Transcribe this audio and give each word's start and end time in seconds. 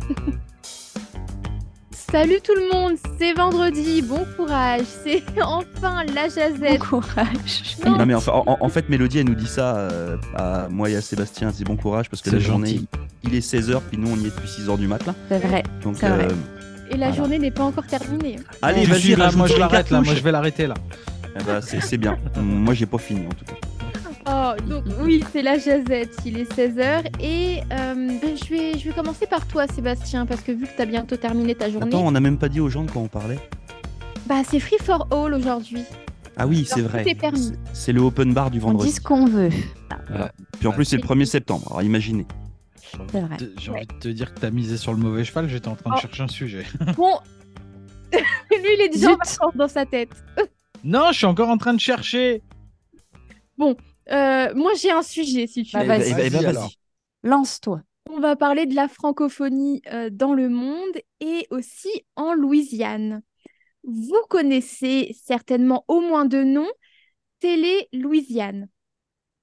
Salut 2.12 2.38
tout 2.42 2.54
le 2.54 2.72
monde, 2.72 2.94
c'est 3.18 3.32
vendredi, 3.34 4.00
bon 4.00 4.24
courage, 4.36 4.82
c'est 5.04 5.22
enfin 5.42 6.04
la 6.14 6.28
jazette. 6.28 6.78
Bon 6.80 7.00
courage. 7.00 7.76
Non. 7.84 7.98
Non 7.98 8.06
mais 8.06 8.14
enfin, 8.14 8.32
en, 8.32 8.56
en 8.60 8.68
fait 8.68 8.88
Mélodie 8.88 9.18
elle 9.18 9.26
nous 9.26 9.34
dit 9.34 9.46
ça 9.48 9.76
euh, 9.76 10.16
à 10.36 10.68
moi 10.70 10.88
et 10.88 10.96
à 10.96 11.00
Sébastien, 11.00 11.50
c'est 11.52 11.64
bon 11.64 11.76
courage 11.76 12.08
parce 12.08 12.22
que 12.22 12.30
la 12.30 12.38
journée 12.38 12.74
gentil. 12.74 12.88
il 13.24 13.34
est 13.34 13.40
16h 13.52 13.80
puis 13.90 13.98
nous 13.98 14.08
on 14.10 14.16
y 14.16 14.26
est 14.26 14.30
depuis 14.34 14.48
6h 14.48 14.78
du 14.78 14.86
matin. 14.86 15.14
C'est 15.28 15.38
vrai. 15.40 15.62
Donc 15.82 15.96
C'est 15.98 16.08
vrai. 16.08 16.26
euh, 16.26 16.30
Et 16.90 16.96
la 16.96 17.06
Voilà. 17.08 17.12
journée 17.12 17.38
n'est 17.40 17.50
pas 17.50 17.64
encore 17.64 17.86
terminée. 17.86 18.36
allez 18.62 18.84
je 18.84 18.90
vas-y 19.14 19.36
moi 19.36 19.46
je 19.48 19.56
l'arrête 19.58 19.90
là, 19.90 20.00
moi 20.00 20.14
je 20.14 20.22
vais 20.22 20.32
l'arrêter 20.32 20.66
là. 20.68 20.74
Eh 21.38 21.42
ben, 21.44 21.60
c'est 21.60 21.80
c'est 21.82 21.98
bien. 21.98 22.16
moi 22.40 22.72
j'ai 22.72 22.86
pas 22.86 22.98
fini 22.98 23.26
en 23.26 23.30
tout 23.30 23.44
cas. 23.44 23.54
Oh, 24.28 24.52
donc 24.68 24.84
oui, 25.00 25.22
c'est 25.32 25.42
la 25.42 25.56
jazette, 25.56 26.16
il 26.24 26.38
est 26.38 26.52
16h 26.52 27.04
et 27.20 27.60
euh, 27.72 27.94
ben, 28.20 28.36
je, 28.36 28.44
vais, 28.50 28.76
je 28.78 28.88
vais 28.88 28.94
commencer 28.94 29.24
par 29.26 29.46
toi 29.46 29.68
Sébastien 29.68 30.26
parce 30.26 30.40
que 30.40 30.50
vu 30.50 30.66
que 30.66 30.74
tu 30.74 30.82
as 30.82 30.86
bientôt 30.86 31.16
terminé 31.16 31.54
ta 31.54 31.70
journée, 31.70 31.86
Attends, 31.86 32.04
on 32.06 32.10
n'a 32.10 32.18
même 32.20 32.36
pas 32.38 32.48
dit 32.48 32.58
aux 32.58 32.68
gens 32.68 32.82
de 32.82 32.90
quoi 32.90 33.02
on 33.02 33.06
parlait. 33.08 33.38
bah 34.26 34.42
c'est 34.44 34.58
free 34.58 34.78
for 34.82 35.06
all 35.12 35.32
aujourd'hui. 35.32 35.84
Ah 36.36 36.46
oui, 36.48 36.64
c'est 36.68 36.80
vrai. 36.82 37.04
C'est- 37.72 37.92
le 37.92 38.00
open 38.00 38.34
bar 38.34 38.50
du 38.50 38.58
On 38.58 38.62
vendredi. 38.72 38.88
dit 38.90 38.96
ce 38.96 39.00
qu'on 39.00 39.26
veut. 39.26 39.50
Puis 40.58 40.66
en 40.66 40.72
plus 40.72 40.84
c'est 40.84 40.96
le 40.96 41.02
1er 41.02 41.24
septembre. 41.24 41.66
Alors 41.70 41.82
imaginez. 41.82 42.26
C'est 43.12 43.20
vrai. 43.20 43.36
J'ai 43.60 43.70
envie 43.70 43.86
de 43.86 43.92
te 43.94 44.08
dire 44.08 44.34
que 44.34 44.40
t'as 44.40 44.50
misé 44.50 44.76
sur 44.76 44.92
le 44.92 44.98
mauvais 44.98 45.22
cheval, 45.24 45.48
j'étais 45.48 45.68
en 45.68 45.76
train 45.76 45.90
de 45.90 45.94
Oh. 45.96 46.00
chercher 46.00 46.22
un 46.24 46.28
sujet. 46.28 46.64
Bon, 46.96 47.14
lui 48.12 48.74
il 48.76 48.80
est 48.82 48.88
déjà 48.88 49.12
en 49.12 49.50
dans 49.54 49.68
sa 49.68 49.86
tête. 49.86 50.10
Non, 50.82 51.06
je 51.12 51.18
suis 51.18 51.26
encore 51.26 51.48
en 51.48 51.58
train 51.58 51.74
de 51.74 51.80
chercher. 51.80 52.42
Euh, 54.10 54.54
moi 54.54 54.72
j'ai 54.74 54.90
un 54.90 55.02
sujet 55.02 55.46
si 55.46 55.64
tu 55.64 55.78
Bah, 55.78 55.84
veux. 55.84 55.86
vas-y. 55.88 56.10
Eh 56.10 56.14
ben, 56.14 56.24
eh 56.26 56.30
ben, 56.30 56.42
Vas-y, 56.42 56.44
vas-y. 56.44 56.46
alors. 56.46 56.70
Lance-toi. 57.22 57.82
On 58.10 58.20
va 58.20 58.36
parler 58.36 58.66
de 58.66 58.74
la 58.74 58.88
francophonie 58.88 59.82
euh, 59.92 60.10
dans 60.10 60.32
le 60.34 60.48
monde 60.48 60.96
et 61.20 61.46
aussi 61.50 61.88
en 62.16 62.34
Louisiane. 62.34 63.22
Vous 63.84 64.20
connaissez 64.30 65.14
certainement 65.24 65.84
au 65.88 66.00
moins 66.00 66.24
deux 66.26 66.44
noms, 66.44 66.70
Télé 67.40 67.88
Louisiane. 67.92 68.68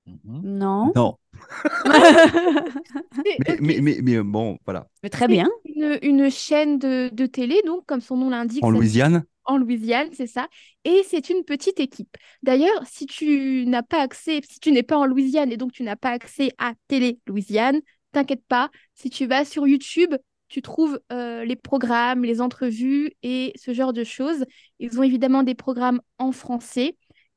Mhm. 0.06 0.46
Non. 0.60 0.94
Non. 0.96 1.18
Mais, 3.16 3.38
ok, 3.48 3.60
mais, 3.62 3.80
mais, 3.82 4.00
mais, 4.02 4.22
bon, 4.24 4.58
voilà. 4.66 4.88
Mais 5.04 5.10
très 5.10 5.28
bien. 5.28 5.50
une, 5.66 6.00
une 6.02 6.30
chaîne 6.30 6.80
de, 6.80 7.10
de 7.14 7.26
télé, 7.26 7.62
donc 7.66 7.86
comme 7.86 8.02
son 8.02 8.18
nom 8.18 8.30
l'indique, 8.30 8.64
En 8.64 8.70
Louisiane, 8.72 9.24
en 9.46 9.58
Louisiane, 9.58 10.10
c'est 10.14 10.28
ça. 10.28 10.48
Et 10.86 11.04
c'est 11.08 11.30
une 11.30 11.44
petite 11.44 11.80
équipe. 11.80 12.16
D'ailleurs, 12.44 12.86
si 12.86 13.06
tu 13.06 13.66
n'as 13.68 13.84
pas 13.84 14.02
accès, 14.02 14.42
si 14.50 14.60
tu 14.60 14.72
n'es 14.72 14.84
pas 14.84 14.98
en 14.98 15.06
Louisiane 15.06 15.52
et 15.52 15.58
donc 15.58 15.72
tu 15.72 15.84
n'as 15.84 15.96
pas 15.96 16.12
accès 16.12 16.52
à 16.58 16.74
Télé 16.88 17.20
Louisiane, 17.28 17.82
t'inquiète 18.12 18.46
pas, 18.48 18.70
si 18.94 19.10
tu 19.10 19.26
vas 19.26 19.46
sur 19.46 19.68
YouTube, 19.68 20.16
tu 20.48 20.62
trouves 20.62 21.00
euh, 21.12 21.44
les 21.46 21.56
programmes, 21.56 22.24
les 22.24 22.40
entrevues 22.40 23.12
et 23.24 23.54
ce 23.56 23.74
genre 23.74 23.92
de 23.92 24.04
choses. 24.04 24.46
Ils 24.80 25.00
ont 25.00 25.04
évidemment 25.04 25.44
des 25.44 25.56
programmes 25.56 26.02
en 26.20 26.32
français. 26.32 26.96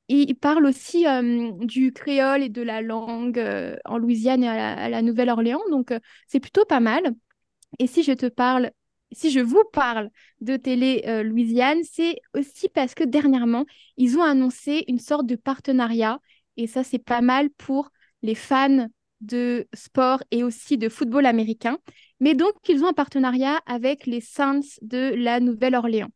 Et 0.08 0.20
ils 0.20 0.36
parlent 0.36 0.66
aussi 0.66 1.06
euh, 1.06 1.50
du 1.60 1.92
créole 1.92 2.42
et 2.42 2.48
de 2.48 2.62
la 2.62 2.82
langue 2.82 3.38
euh, 3.38 3.76
en 3.86 3.98
Louisiane 3.98 4.44
et 4.44 4.48
à 4.48 4.88
la, 4.88 5.02
Nouvelle-Orléans. 5.02 5.62
Donc, 5.70 5.92
c'est 6.28 6.40
plutôt 6.40 6.64
pas 6.64 6.78
mal. 6.78 7.14
Et 7.78 7.86
si 7.86 8.02
je 8.02 8.12
te 8.12 8.26
parle, 8.26 8.70
si 9.12 9.30
je 9.30 9.40
vous 9.40 9.62
parle 9.72 10.10
de 10.40 10.56
Télé 10.56 11.02
euh, 11.06 11.22
Louisiane, 11.22 11.82
c'est 11.84 12.16
aussi 12.34 12.68
parce 12.68 12.94
que 12.94 13.04
dernièrement, 13.04 13.64
ils 13.96 14.18
ont 14.18 14.22
annoncé 14.22 14.84
une 14.88 14.98
sorte 14.98 15.26
de 15.26 15.36
partenariat. 15.36 16.20
Et 16.56 16.66
ça, 16.66 16.84
c'est 16.84 16.98
pas 16.98 17.20
mal 17.20 17.50
pour 17.50 17.90
les 18.22 18.34
fans 18.34 18.88
de 19.20 19.66
sport 19.74 20.22
et 20.30 20.42
aussi 20.42 20.76
de 20.78 20.88
football 20.88 21.26
américain. 21.26 21.78
Mais 22.20 22.34
donc, 22.34 22.52
ils 22.68 22.82
ont 22.82 22.88
un 22.88 22.92
partenariat 22.92 23.60
avec 23.66 24.06
les 24.06 24.20
Saints 24.20 24.60
de 24.82 25.14
la 25.14 25.40
Nouvelle-Orléans, 25.40 26.10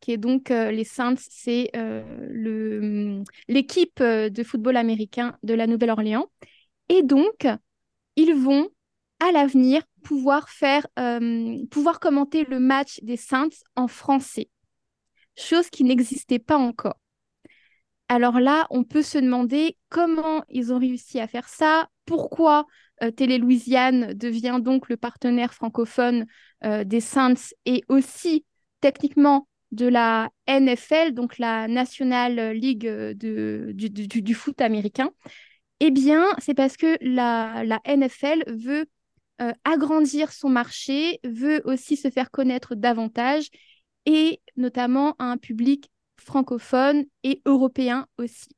qui 0.00 0.12
est 0.12 0.16
donc 0.18 0.50
euh, 0.50 0.70
les 0.70 0.84
Saints, 0.84 1.14
c'est 1.18 1.70
euh, 1.76 2.02
le- 2.30 3.22
l'équipe 3.48 4.02
de 4.02 4.42
football 4.42 4.76
américain 4.76 5.36
de 5.42 5.54
la 5.54 5.66
Nouvelle-Orléans. 5.66 6.26
Et 6.88 7.02
donc, 7.02 7.46
ils 8.16 8.34
vont 8.34 8.68
à 9.20 9.32
l'avenir 9.32 9.82
pouvoir 10.02 10.48
faire, 10.48 10.86
euh, 10.98 11.58
pouvoir 11.70 12.00
commenter 12.00 12.44
le 12.44 12.60
match 12.60 13.00
des 13.02 13.16
Saints 13.16 13.48
en 13.76 13.88
français, 13.88 14.50
chose 15.36 15.70
qui 15.70 15.84
n'existait 15.84 16.40
pas 16.40 16.58
encore. 16.58 16.96
Alors 18.08 18.40
là, 18.40 18.66
on 18.70 18.84
peut 18.84 19.02
se 19.02 19.18
demander 19.18 19.76
comment 19.88 20.44
ils 20.48 20.72
ont 20.72 20.78
réussi 20.78 21.18
à 21.20 21.26
faire 21.26 21.48
ça, 21.48 21.88
pourquoi 22.04 22.66
euh, 23.02 23.10
Télé 23.10 23.38
Louisiane 23.38 24.12
devient 24.14 24.58
donc 24.62 24.88
le 24.88 24.96
partenaire 24.96 25.54
francophone 25.54 26.26
euh, 26.64 26.84
des 26.84 27.00
Saints 27.00 27.34
et 27.64 27.82
aussi 27.88 28.44
techniquement 28.80 29.48
de 29.70 29.86
la 29.86 30.28
NFL, 30.46 31.12
donc 31.14 31.38
la 31.38 31.66
National 31.68 32.50
League 32.52 32.82
de- 32.86 33.70
du, 33.74 33.88
du- 33.88 34.20
du 34.20 34.34
foot 34.34 34.60
américain. 34.60 35.10
Eh 35.80 35.90
bien, 35.90 36.26
c'est 36.38 36.54
parce 36.54 36.76
que 36.76 36.96
la, 37.00 37.64
la 37.64 37.80
NFL 37.84 38.44
veut 38.48 38.86
euh, 39.42 39.52
agrandir 39.64 40.32
son 40.32 40.48
marché, 40.48 41.20
veut 41.24 41.62
aussi 41.64 41.96
se 41.96 42.10
faire 42.10 42.30
connaître 42.30 42.74
davantage 42.74 43.48
et 44.06 44.40
notamment 44.56 45.14
à 45.18 45.24
un 45.24 45.36
public 45.36 45.90
francophone 46.16 47.04
et 47.24 47.42
européen 47.44 48.06
aussi. 48.18 48.50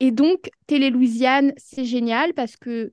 Et 0.00 0.10
donc, 0.10 0.50
Télé 0.66 0.90
Louisiane, 0.90 1.52
c'est 1.56 1.84
génial 1.84 2.34
parce 2.34 2.56
que 2.56 2.92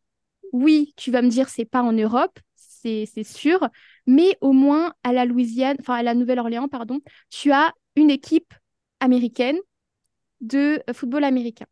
oui, 0.51 0.93
tu 0.97 1.11
vas 1.11 1.21
me 1.21 1.29
dire, 1.29 1.49
c'est 1.49 1.65
pas 1.65 1.81
en 1.81 1.91
Europe, 1.91 2.39
c'est 2.55 3.23
sûr, 3.23 3.69
mais 4.05 4.37
au 4.41 4.51
moins 4.51 4.93
à 5.03 5.13
la 5.13 5.25
Louisiane, 5.25 5.77
enfin 5.79 5.95
à 5.95 6.03
la 6.03 6.13
Nouvelle-Orléans, 6.13 6.67
pardon, 6.67 6.99
tu 7.29 7.51
as 7.51 7.73
une 7.95 8.09
équipe 8.09 8.53
américaine 8.99 9.57
de 10.41 10.81
football 10.93 11.23
américain. 11.23 11.65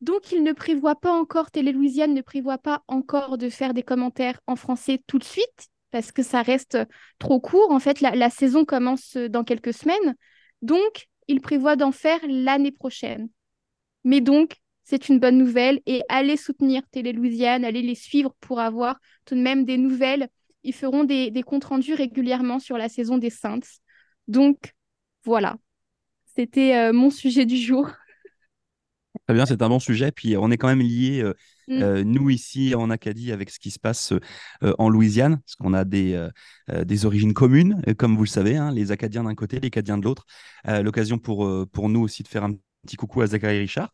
Donc, 0.00 0.32
il 0.32 0.42
ne 0.42 0.52
prévoit 0.52 0.94
pas 0.94 1.12
encore, 1.12 1.50
Télé 1.50 1.72
Louisiane 1.72 2.14
ne 2.14 2.22
prévoit 2.22 2.58
pas 2.58 2.82
encore 2.88 3.36
de 3.36 3.50
faire 3.50 3.74
des 3.74 3.82
commentaires 3.82 4.40
en 4.46 4.56
français 4.56 5.02
tout 5.06 5.18
de 5.18 5.24
suite, 5.24 5.68
parce 5.90 6.10
que 6.10 6.22
ça 6.22 6.42
reste 6.42 6.78
trop 7.18 7.40
court. 7.40 7.70
En 7.70 7.80
fait, 7.80 8.00
la, 8.00 8.30
saison 8.30 8.64
commence 8.64 9.16
dans 9.16 9.44
quelques 9.44 9.74
semaines. 9.74 10.14
Donc, 10.62 11.08
il 11.28 11.40
prévoit 11.40 11.76
d'en 11.76 11.92
faire 11.92 12.20
l'année 12.26 12.72
prochaine. 12.72 13.28
Mais 14.04 14.20
donc, 14.20 14.56
c'est 14.84 15.08
une 15.08 15.18
bonne 15.18 15.36
nouvelle. 15.36 15.80
Et 15.86 16.02
allez 16.08 16.36
soutenir 16.36 16.82
Télé 16.90 17.12
Louisiane, 17.12 17.64
allez 17.64 17.82
les 17.82 17.94
suivre 17.94 18.34
pour 18.40 18.60
avoir 18.60 18.98
tout 19.26 19.34
de 19.34 19.40
même 19.40 19.64
des 19.64 19.76
nouvelles. 19.76 20.28
Ils 20.62 20.74
feront 20.74 21.04
des, 21.04 21.30
des 21.30 21.42
comptes 21.42 21.64
rendus 21.64 21.94
régulièrement 21.94 22.58
sur 22.58 22.78
la 22.78 22.88
saison 22.88 23.18
des 23.18 23.30
Saints. 23.30 23.60
Donc, 24.28 24.72
voilà. 25.24 25.56
C'était 26.36 26.76
euh, 26.76 26.92
mon 26.92 27.10
sujet 27.10 27.44
du 27.44 27.56
jour. 27.56 27.90
Très 29.26 29.34
bien, 29.34 29.46
c'est 29.46 29.62
un 29.62 29.68
bon 29.68 29.78
sujet. 29.80 30.12
Puis 30.12 30.36
on 30.36 30.50
est 30.50 30.56
quand 30.56 30.68
même 30.68 30.80
liés, 30.80 31.20
euh, 31.22 31.34
Mm. 31.68 31.82
euh, 31.82 32.02
nous 32.02 32.30
ici 32.30 32.74
en 32.74 32.90
Acadie, 32.90 33.30
avec 33.30 33.48
ce 33.50 33.60
qui 33.60 33.70
se 33.70 33.78
passe 33.78 34.12
euh, 34.64 34.72
en 34.78 34.88
Louisiane, 34.88 35.36
parce 35.38 35.54
qu'on 35.54 35.72
a 35.72 35.84
des, 35.84 36.14
euh, 36.14 36.28
euh, 36.70 36.84
des 36.84 37.06
origines 37.06 37.32
communes, 37.32 37.80
euh, 37.86 37.94
comme 37.94 38.16
vous 38.16 38.24
le 38.24 38.28
savez, 38.28 38.56
hein, 38.56 38.72
les 38.72 38.90
Acadiens 38.90 39.22
d'un 39.22 39.36
côté, 39.36 39.60
les 39.60 39.68
Acadiens 39.68 39.96
de 39.96 40.02
l'autre. 40.02 40.26
Euh, 40.66 40.82
L'occasion 40.82 41.18
pour, 41.18 41.46
euh, 41.46 41.66
pour 41.72 41.88
nous 41.88 42.00
aussi 42.00 42.24
de 42.24 42.28
faire 42.28 42.42
un 42.42 42.54
petit 42.84 42.96
coucou 42.96 43.20
à 43.22 43.28
Zachary 43.28 43.58
Richard. 43.60 43.92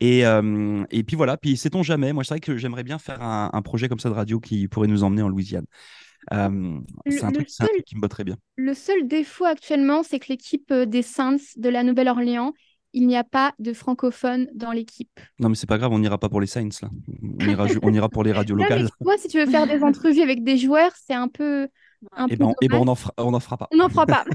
Et, 0.00 0.26
euh, 0.26 0.84
et 0.90 1.02
puis 1.02 1.16
voilà, 1.16 1.38
puis 1.38 1.56
sait-on 1.56 1.82
jamais, 1.82 2.12
moi 2.12 2.24
c'est 2.24 2.34
vrai 2.34 2.40
que 2.40 2.58
j'aimerais 2.58 2.82
bien 2.84 2.98
faire 2.98 3.22
un, 3.22 3.48
un 3.54 3.62
projet 3.62 3.88
comme 3.88 4.00
ça 4.00 4.10
de 4.10 4.14
radio 4.14 4.38
qui 4.38 4.68
pourrait 4.68 4.88
nous 4.88 5.02
emmener 5.02 5.22
en 5.22 5.28
Louisiane. 5.28 5.64
Euh, 6.32 6.78
c'est 7.06 7.22
un, 7.24 7.28
un 7.28 7.32
truc 7.32 7.48
qui 7.86 7.96
me 7.96 8.00
botterait 8.00 8.24
bien. 8.24 8.36
Le 8.56 8.74
seul 8.74 9.06
défaut 9.06 9.44
actuellement, 9.44 10.02
c'est 10.02 10.18
que 10.18 10.26
l'équipe 10.28 10.70
euh, 10.72 10.84
des 10.84 11.02
Saints 11.02 11.36
de 11.56 11.68
la 11.68 11.84
Nouvelle-Orléans, 11.84 12.52
il 12.94 13.06
n'y 13.06 13.16
a 13.16 13.24
pas 13.24 13.52
de 13.58 13.72
francophones 13.74 14.48
dans 14.54 14.72
l'équipe. 14.72 15.20
Non 15.38 15.48
mais 15.50 15.54
c'est 15.56 15.66
pas 15.66 15.76
grave, 15.78 15.92
on 15.92 15.98
n'ira 15.98 16.16
pas 16.16 16.28
pour 16.30 16.40
les 16.40 16.46
Saints 16.46 16.68
là. 16.80 16.88
On 17.22 17.46
ira, 17.46 17.66
ju- 17.66 17.78
on 17.82 17.92
ira 17.92 18.08
pour 18.08 18.24
les 18.24 18.32
radios 18.40 18.56
locales. 18.56 18.88
vois, 19.00 19.18
si 19.18 19.28
tu 19.28 19.38
veux 19.38 19.46
faire 19.50 19.66
des 19.66 19.82
entrevues 19.82 20.22
avec 20.22 20.42
des 20.44 20.56
joueurs, 20.56 20.92
c'est 20.96 21.14
un 21.14 21.28
peu, 21.28 21.68
un 22.12 22.26
Et 22.28 22.36
peu 22.36 22.44
ben, 22.44 22.46
on- 22.46 22.54
eh 22.62 22.68
ben, 22.68 22.78
on 22.78 22.84
n'en 22.86 22.94
fera, 22.94 23.12
on 23.18 23.30
n'en 23.32 23.40
fera 23.40 23.56
pas. 23.58 23.68
On 23.72 23.76
n'en 23.76 23.88
fera 23.90 24.06
pas. 24.06 24.24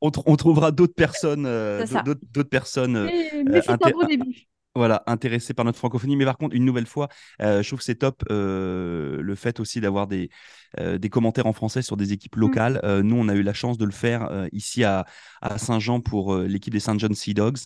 On, 0.00 0.10
tr- 0.10 0.22
on 0.26 0.36
trouvera 0.36 0.70
d'autres 0.70 0.92
personnes, 0.94 1.46
euh, 1.46 1.86
d'autres 2.04 2.50
personnes 2.50 2.94
euh, 2.96 3.06
Mais, 3.06 3.44
mais 3.44 3.62
c'est 3.62 3.70
inté- 3.70 4.06
début. 4.06 4.46
Voilà, 4.74 5.02
intéressées 5.06 5.54
par 5.54 5.64
notre 5.64 5.78
francophonie. 5.78 6.16
Mais 6.16 6.24
par 6.24 6.36
contre, 6.38 6.54
une 6.56 6.64
nouvelle 6.64 6.86
fois, 6.86 7.08
euh, 7.42 7.62
je 7.62 7.68
trouve 7.68 7.78
que 7.80 7.84
c'est 7.84 7.94
top 7.96 8.22
euh, 8.30 9.20
le 9.22 9.34
fait 9.34 9.60
aussi 9.60 9.80
d'avoir 9.80 10.06
des, 10.06 10.30
euh, 10.80 10.98
des 10.98 11.08
commentaires 11.10 11.46
en 11.46 11.52
français 11.52 11.82
sur 11.82 11.96
des 11.96 12.12
équipes 12.12 12.36
locales. 12.36 12.80
Euh, 12.84 13.02
nous, 13.02 13.16
on 13.16 13.28
a 13.28 13.34
eu 13.34 13.42
la 13.42 13.52
chance 13.54 13.78
de 13.78 13.84
le 13.84 13.92
faire 13.92 14.24
euh, 14.30 14.48
ici 14.52 14.84
à, 14.84 15.06
à 15.42 15.58
Saint-Jean 15.58 16.00
pour 16.00 16.34
euh, 16.34 16.46
l'équipe 16.46 16.72
des 16.72 16.80
Saint 16.80 16.98
John 16.98 17.14
Sea 17.14 17.34
Dogs 17.34 17.58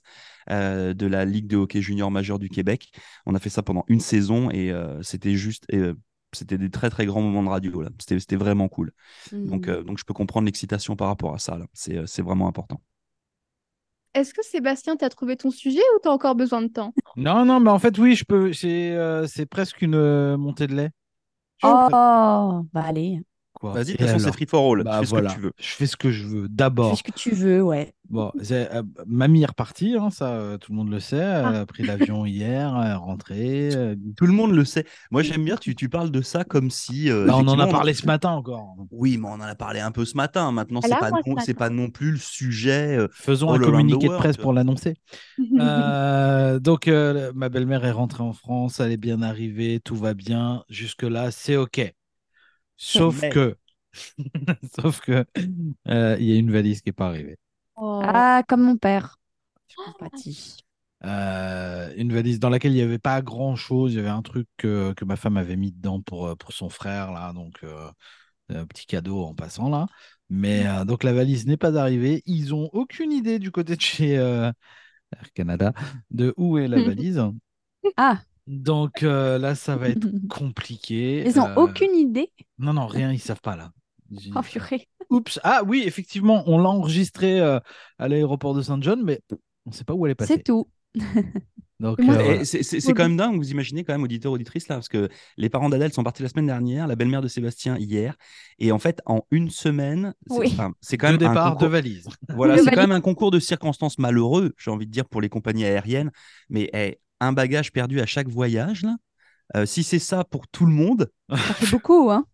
euh, 0.50 0.94
de 0.94 1.06
la 1.06 1.24
Ligue 1.24 1.46
de 1.46 1.56
hockey 1.56 1.82
junior 1.82 2.10
majeur 2.10 2.38
du 2.38 2.48
Québec. 2.48 2.90
On 3.26 3.34
a 3.34 3.38
fait 3.38 3.50
ça 3.50 3.62
pendant 3.62 3.84
une 3.88 4.00
saison 4.00 4.50
et 4.50 4.70
euh, 4.72 5.02
c'était 5.02 5.34
juste. 5.36 5.64
euh, 5.72 5.94
c'était 6.34 6.58
des 6.58 6.70
très 6.70 6.90
très 6.90 7.06
grands 7.06 7.22
moments 7.22 7.42
de 7.42 7.48
radio 7.48 7.80
là. 7.80 7.88
C'était 7.98 8.20
c'était 8.20 8.36
vraiment 8.36 8.68
cool. 8.68 8.92
Donc, 9.44 9.68
Mhm. 9.68 9.68
euh, 9.68 9.82
donc 9.82 9.98
je 9.98 10.04
peux 10.04 10.14
comprendre 10.14 10.46
l'excitation 10.46 10.96
par 10.96 11.08
rapport 11.08 11.34
à 11.34 11.38
ça 11.38 11.58
c'est 11.74 12.22
vraiment 12.22 12.48
important. 12.48 12.82
Est-ce 14.14 14.34
que 14.34 14.42
Sébastien, 14.42 14.96
tu 14.96 15.04
as 15.04 15.08
trouvé 15.08 15.36
ton 15.36 15.50
sujet 15.50 15.82
ou 15.96 16.00
tu 16.02 16.08
as 16.08 16.12
encore 16.12 16.34
besoin 16.34 16.62
de 16.62 16.68
temps? 16.68 16.94
Non, 17.16 17.44
non, 17.44 17.60
mais 17.60 17.70
en 17.70 17.78
fait, 17.78 17.98
oui, 17.98 18.14
je 18.14 18.24
peux. 18.24 18.52
C'est 18.52 18.92
euh, 18.92 19.26
c'est 19.26 19.46
presque 19.46 19.82
une 19.82 19.94
euh, 19.94 20.36
montée 20.36 20.66
de 20.66 20.74
lait. 20.74 20.90
Oh, 21.62 21.88
bah 22.72 22.82
allez, 22.84 23.20
quoi 23.58 23.72
Vas-y, 23.72 23.92
de 23.92 23.96
toute 23.98 24.06
façon, 24.06 24.18
c'est 24.18 24.32
free 24.32 24.46
for 24.46 24.72
all. 24.74 24.84
Bah 24.84 24.92
tu 24.94 24.98
fais 25.00 25.04
ce 25.06 25.10
voilà, 25.10 25.28
que 25.30 25.34
tu 25.34 25.40
veux. 25.40 25.52
je 25.58 25.68
fais 25.74 25.86
ce 25.86 25.96
que 25.96 26.10
je 26.10 26.26
veux. 26.26 26.42
fais 26.44 26.48
D'abord, 26.50 26.96
ce 26.96 27.02
que 27.02 27.12
tu 27.12 27.30
veux, 27.34 27.62
ouais. 27.62 27.92
bon, 28.08 28.30
euh, 28.50 28.82
mamie 29.06 29.42
est 29.42 29.46
repartie, 29.46 29.96
hein, 30.00 30.10
ça, 30.10 30.32
euh, 30.32 30.58
tout 30.58 30.72
le 30.72 30.78
monde 30.78 30.90
le 30.90 31.00
sait. 31.00 31.16
Elle 31.16 31.44
Ah. 31.44 31.60
a 31.60 31.66
pris 31.66 31.82
l'avion 31.84 32.24
hier, 32.26 32.74
elle 32.82 32.90
est 32.90 32.94
rentrée. 32.94 33.70
euh, 33.74 33.94
Tout 34.16 34.26
le 34.26 34.32
monde 34.32 34.52
le 34.52 34.64
sait. 34.64 34.84
Moi, 35.10 35.22
j'aime 35.22 35.44
bien 35.44 35.56
que 35.56 35.60
tu, 35.60 35.74
tu 35.74 35.88
parles 35.88 36.10
de 36.10 36.22
ça 36.22 36.44
comme 36.44 36.70
si. 36.70 37.10
euh, 37.10 37.26
bah, 37.26 37.34
on 37.36 37.46
en 37.48 37.58
a 37.58 37.66
parlé 37.66 37.94
ce 37.94 38.06
matin 38.06 38.30
encore. 38.30 38.76
Oui, 38.90 39.18
mais 39.18 39.28
on 39.28 39.32
en 39.32 39.40
a 39.40 39.54
parlé 39.54 39.80
un 39.80 39.90
peu 39.90 40.04
ce 40.04 40.16
matin. 40.16 40.50
Maintenant, 40.52 40.80
c'est 40.80 40.88
pas, 40.90 41.10
ce 41.10 41.50
non- 41.52 41.56
pas 41.56 41.70
non 41.70 41.90
plus 41.90 42.12
le 42.12 42.18
sujet. 42.18 42.96
euh, 42.96 43.08
Faisons 43.12 43.52
un 43.52 43.58
communiqué 43.58 44.08
de 44.08 44.16
presse 44.16 44.36
pour 44.36 44.52
l'annoncer. 44.52 44.94
Euh, 45.60 46.58
donc, 46.60 46.88
euh, 46.88 47.32
ma 47.34 47.48
belle-mère 47.48 47.84
est 47.84 47.90
rentrée 47.90 48.22
en 48.22 48.32
France, 48.32 48.80
elle 48.80 48.92
est 48.92 48.96
bien 48.96 49.22
arrivée, 49.22 49.80
tout 49.80 49.96
va 49.96 50.14
bien. 50.14 50.62
Jusque-là, 50.68 51.30
c'est 51.30 51.56
OK. 51.56 51.92
Sauf 52.78 53.20
Mais- 53.22 53.30
que, 53.30 53.56
sauf 54.80 55.00
que, 55.00 55.24
euh, 55.88 56.16
il 56.18 56.26
y 56.26 56.32
a 56.32 56.36
une 56.36 56.50
valise 56.50 56.80
qui 56.80 56.88
n'est 56.88 56.92
pas 56.94 57.08
arrivée. 57.08 57.36
Oh. 57.76 58.00
Ah, 58.04 58.42
comme 58.48 58.62
mon 58.62 58.76
père. 58.76 59.18
Je. 59.68 59.78
Euh, 61.04 61.92
une 61.96 62.12
valise 62.12 62.40
dans 62.40 62.48
laquelle 62.48 62.72
il 62.72 62.76
n'y 62.76 62.82
avait 62.82 62.98
pas 62.98 63.22
grand-chose. 63.22 63.92
Il 63.92 63.96
y 63.96 64.00
avait 64.00 64.08
un 64.08 64.22
truc 64.22 64.48
que, 64.56 64.92
que 64.94 65.04
ma 65.04 65.16
femme 65.16 65.36
avait 65.36 65.56
mis 65.56 65.70
dedans 65.72 66.00
pour, 66.00 66.26
euh, 66.26 66.34
pour 66.34 66.52
son 66.52 66.68
frère, 66.68 67.12
là. 67.12 67.32
Donc, 67.32 67.62
euh, 67.62 67.90
un 68.48 68.66
petit 68.66 68.86
cadeau 68.86 69.22
en 69.24 69.34
passant, 69.34 69.68
là. 69.68 69.86
Mais 70.30 70.66
euh, 70.66 70.84
donc, 70.84 71.04
la 71.04 71.12
valise 71.12 71.46
n'est 71.46 71.56
pas 71.56 71.76
arrivée. 71.78 72.22
Ils 72.26 72.54
ont 72.54 72.68
aucune 72.72 73.12
idée 73.12 73.38
du 73.38 73.50
côté 73.52 73.76
de 73.76 73.80
chez 73.80 74.18
euh, 74.18 74.50
Air 75.12 75.32
Canada 75.34 75.72
de 76.10 76.34
où 76.36 76.58
est 76.58 76.68
la 76.68 76.82
valise. 76.82 77.22
Ah, 77.96 78.20
Donc, 78.48 79.02
euh, 79.02 79.38
là, 79.38 79.54
ça 79.54 79.76
va 79.76 79.90
être 79.90 80.06
compliqué. 80.28 81.22
ils 81.26 81.38
ont 81.38 81.46
Euh, 81.46 81.54
aucune 81.56 81.94
idée? 81.94 82.32
Non, 82.58 82.72
non, 82.72 82.86
rien, 82.86 83.12
ils 83.12 83.20
savent 83.20 83.40
pas, 83.42 83.56
là. 83.56 83.72
Oh, 84.34 84.40
purée. 84.42 84.88
Oups. 85.10 85.38
Ah 85.42 85.62
oui, 85.66 85.82
effectivement, 85.86 86.42
on 86.46 86.58
l'a 86.58 86.70
enregistré 86.70 87.40
euh, 87.40 87.60
à 87.98 88.08
l'aéroport 88.08 88.54
de 88.54 88.62
Saint 88.62 88.80
John, 88.80 89.02
mais 89.04 89.20
on 89.66 89.70
ne 89.70 89.74
sait 89.74 89.84
pas 89.84 89.92
où 89.94 90.06
elle 90.06 90.12
est 90.12 90.14
passée. 90.14 90.36
C'est 90.36 90.42
tout. 90.42 90.66
Donc, 91.80 92.00
euh, 92.00 92.04
voilà. 92.04 92.44
C'est 92.44 92.62
c'est- 92.64 92.80
c'est 92.80 92.92
quand 92.92 93.04
même 93.04 93.16
dingue, 93.16 93.36
vous 93.36 93.50
imaginez 93.52 93.84
quand 93.84 93.92
même, 93.92 94.02
auditeur, 94.02 94.32
auditrice, 94.32 94.66
là, 94.68 94.76
parce 94.76 94.88
que 94.88 95.08
les 95.36 95.48
parents 95.48 95.68
d'Adèle 95.68 95.92
sont 95.92 96.02
partis 96.02 96.22
la 96.24 96.28
semaine 96.28 96.46
dernière, 96.46 96.88
la 96.88 96.96
belle-mère 96.96 97.22
de 97.22 97.28
Sébastien 97.28 97.76
hier, 97.78 98.16
et 98.58 98.72
en 98.72 98.80
fait, 98.80 99.00
en 99.06 99.20
une 99.30 99.48
semaine, 99.48 100.12
c'est 100.26 100.38
Oui. 100.38 100.48
enfin, 100.52 100.72
quand 100.98 101.12
Deux 101.12 101.18
même 101.18 101.26
un 101.26 101.28
départs, 101.30 101.44
deux 101.50 101.52
concours, 101.52 101.68
valises. 101.68 102.08
voilà, 102.34 102.56
Deux 102.56 102.64
c'est 102.64 102.70
quand 102.72 102.80
même 102.80 102.90
un 102.92 103.00
concours 103.00 103.30
de 103.30 103.38
circonstances 103.38 103.98
malheureux, 103.98 104.54
j'ai 104.58 104.70
envie 104.72 104.86
de 104.86 104.90
dire, 104.90 105.04
pour 105.04 105.20
les 105.20 105.28
compagnies 105.28 105.66
aériennes, 105.66 106.10
mais 106.48 106.68
eh, 106.74 106.98
un 107.20 107.32
bagage 107.32 107.72
perdu 107.72 108.00
à 108.00 108.06
chaque 108.06 108.28
voyage, 108.28 108.82
là, 108.82 108.96
euh, 109.56 109.66
si 109.66 109.84
c'est 109.84 109.98
ça 110.00 110.24
pour 110.24 110.48
tout 110.48 110.66
le 110.66 110.72
monde, 110.72 111.10
Ça 111.44 111.54
fait 111.54 111.66
beaucoup, 111.66 112.10
hein. 112.10 112.26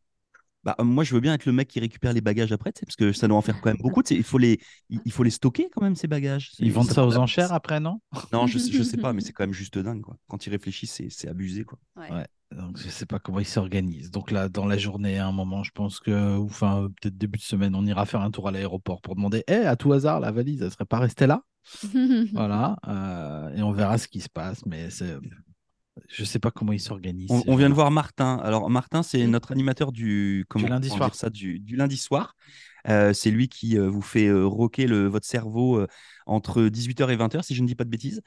bah, 0.65 0.75
moi, 0.79 1.05
je 1.05 1.15
veux 1.15 1.21
bien 1.21 1.35
être 1.35 1.45
le 1.45 1.53
mec 1.53 1.69
qui 1.69 1.79
récupère 1.81 2.13
les 2.15 2.23
bagages 2.23 2.53
après, 2.53 2.73
parce 2.73 2.97
que 2.97 3.13
ça 3.13 3.29
doit 3.29 3.37
en 3.37 3.43
faire 3.43 3.61
quand 3.61 3.71
même 3.71 3.83
beaucoup. 3.83 4.03
Il 4.11 4.23
faut 4.25 4.39
les, 4.39 4.59
il 4.89 5.01
il 5.05 5.13
faut 5.13 5.23
les 5.23 5.31
stocker 5.31 5.69
quand 5.71 5.83
même 5.83 5.95
ces 5.97 6.09
bagages. 6.09 6.53
Ils 6.59 6.73
vendent 6.73 6.91
ça 6.91 7.07
aux 7.07 7.19
enchères 7.19 7.53
après, 7.53 7.81
non? 7.81 8.01
Non, 8.33 8.47
je, 8.47 8.59
sais- 8.59 8.73
je 8.73 8.83
sais 8.83 8.97
pas, 9.03 9.13
mais 9.13 9.21
c'est 9.21 9.33
quand 9.33 9.45
même 9.45 9.53
juste 9.53 9.79
dingue, 9.79 10.01
quoi. 10.03 10.17
Quand 10.29 10.47
ils 10.47 10.51
réfléchissent, 10.51 10.93
c'est 10.93 11.11
c'est 11.11 11.29
abusé, 11.29 11.65
quoi. 11.65 11.79
Donc, 12.56 12.79
je 12.79 12.89
sais 12.89 13.06
pas 13.06 13.19
comment 13.19 13.41
ils 13.41 13.47
s'organisent. 13.47 14.11
Donc 14.11 14.31
là, 14.31 14.49
dans 14.49 14.67
la 14.67 14.79
journée, 14.79 15.19
à 15.19 15.27
un 15.27 15.33
moment, 15.33 15.62
je 15.62 15.73
pense 15.73 16.01
que, 16.01 16.37
ou 16.37 16.45
enfin, 16.45 16.89
peut-être 17.01 17.17
début 17.17 17.39
de 17.39 17.45
semaine, 17.45 17.75
on 17.75 17.85
ira 17.87 18.06
faire 18.06 18.21
un 18.21 18.31
tour 18.31 18.49
à 18.49 18.53
l'aéroport 18.53 19.01
pour 19.01 19.17
demander, 19.17 19.45
Eh, 19.49 19.55
à 19.55 19.77
tout 19.77 19.93
hasard, 19.93 20.21
la 20.21 20.31
valise, 20.31 20.62
elle 20.62 20.71
serait 20.71 20.85
pas 20.85 20.99
restée 20.99 21.27
là? 21.27 21.43
Voilà. 22.33 22.77
euh, 22.89 23.56
et 23.56 23.62
on 23.62 23.73
verra 23.73 23.99
ce 23.99 24.09
qui 24.09 24.21
se 24.21 24.29
passe. 24.29 24.65
Mais 24.67 24.91
c'est, 24.91 25.17
je 26.09 26.25
sais 26.25 26.39
pas 26.39 26.51
comment 26.51 26.73
ils 26.73 26.81
s'organisent. 26.81 27.31
On, 27.47 27.56
vient 27.56 27.69
de 27.69 27.75
voir 27.75 27.91
Martin. 27.91 28.37
Alors, 28.43 28.69
Martin, 28.69 29.03
c'est 29.03 29.27
notre 29.27 29.53
animateur 29.53 29.93
du, 29.93 30.45
comment, 30.49 30.69
lundi 30.69 30.89
comment 30.89 30.99
soir. 30.99 31.11
dire 31.11 31.19
ça, 31.19 31.31
du, 31.31 31.61
du 31.61 31.77
lundi 31.77 31.97
soir. 31.97 32.35
Euh, 32.89 33.12
c'est 33.12 33.31
lui 33.31 33.49
qui 33.49 33.79
euh, 33.79 33.89
vous 33.89 34.03
fait 34.03 34.27
euh, 34.27 34.45
rocker 34.45 34.87
le, 34.87 35.06
votre 35.06 35.27
cerveau 35.27 35.79
euh, 35.79 35.87
entre 36.27 36.62
18h 36.62 37.11
et 37.11 37.17
20h, 37.17 37.43
si 37.43 37.55
je 37.55 37.62
ne 37.62 37.67
dis 37.67 37.75
pas 37.75 37.85
de 37.85 37.91
bêtises. 37.91 38.21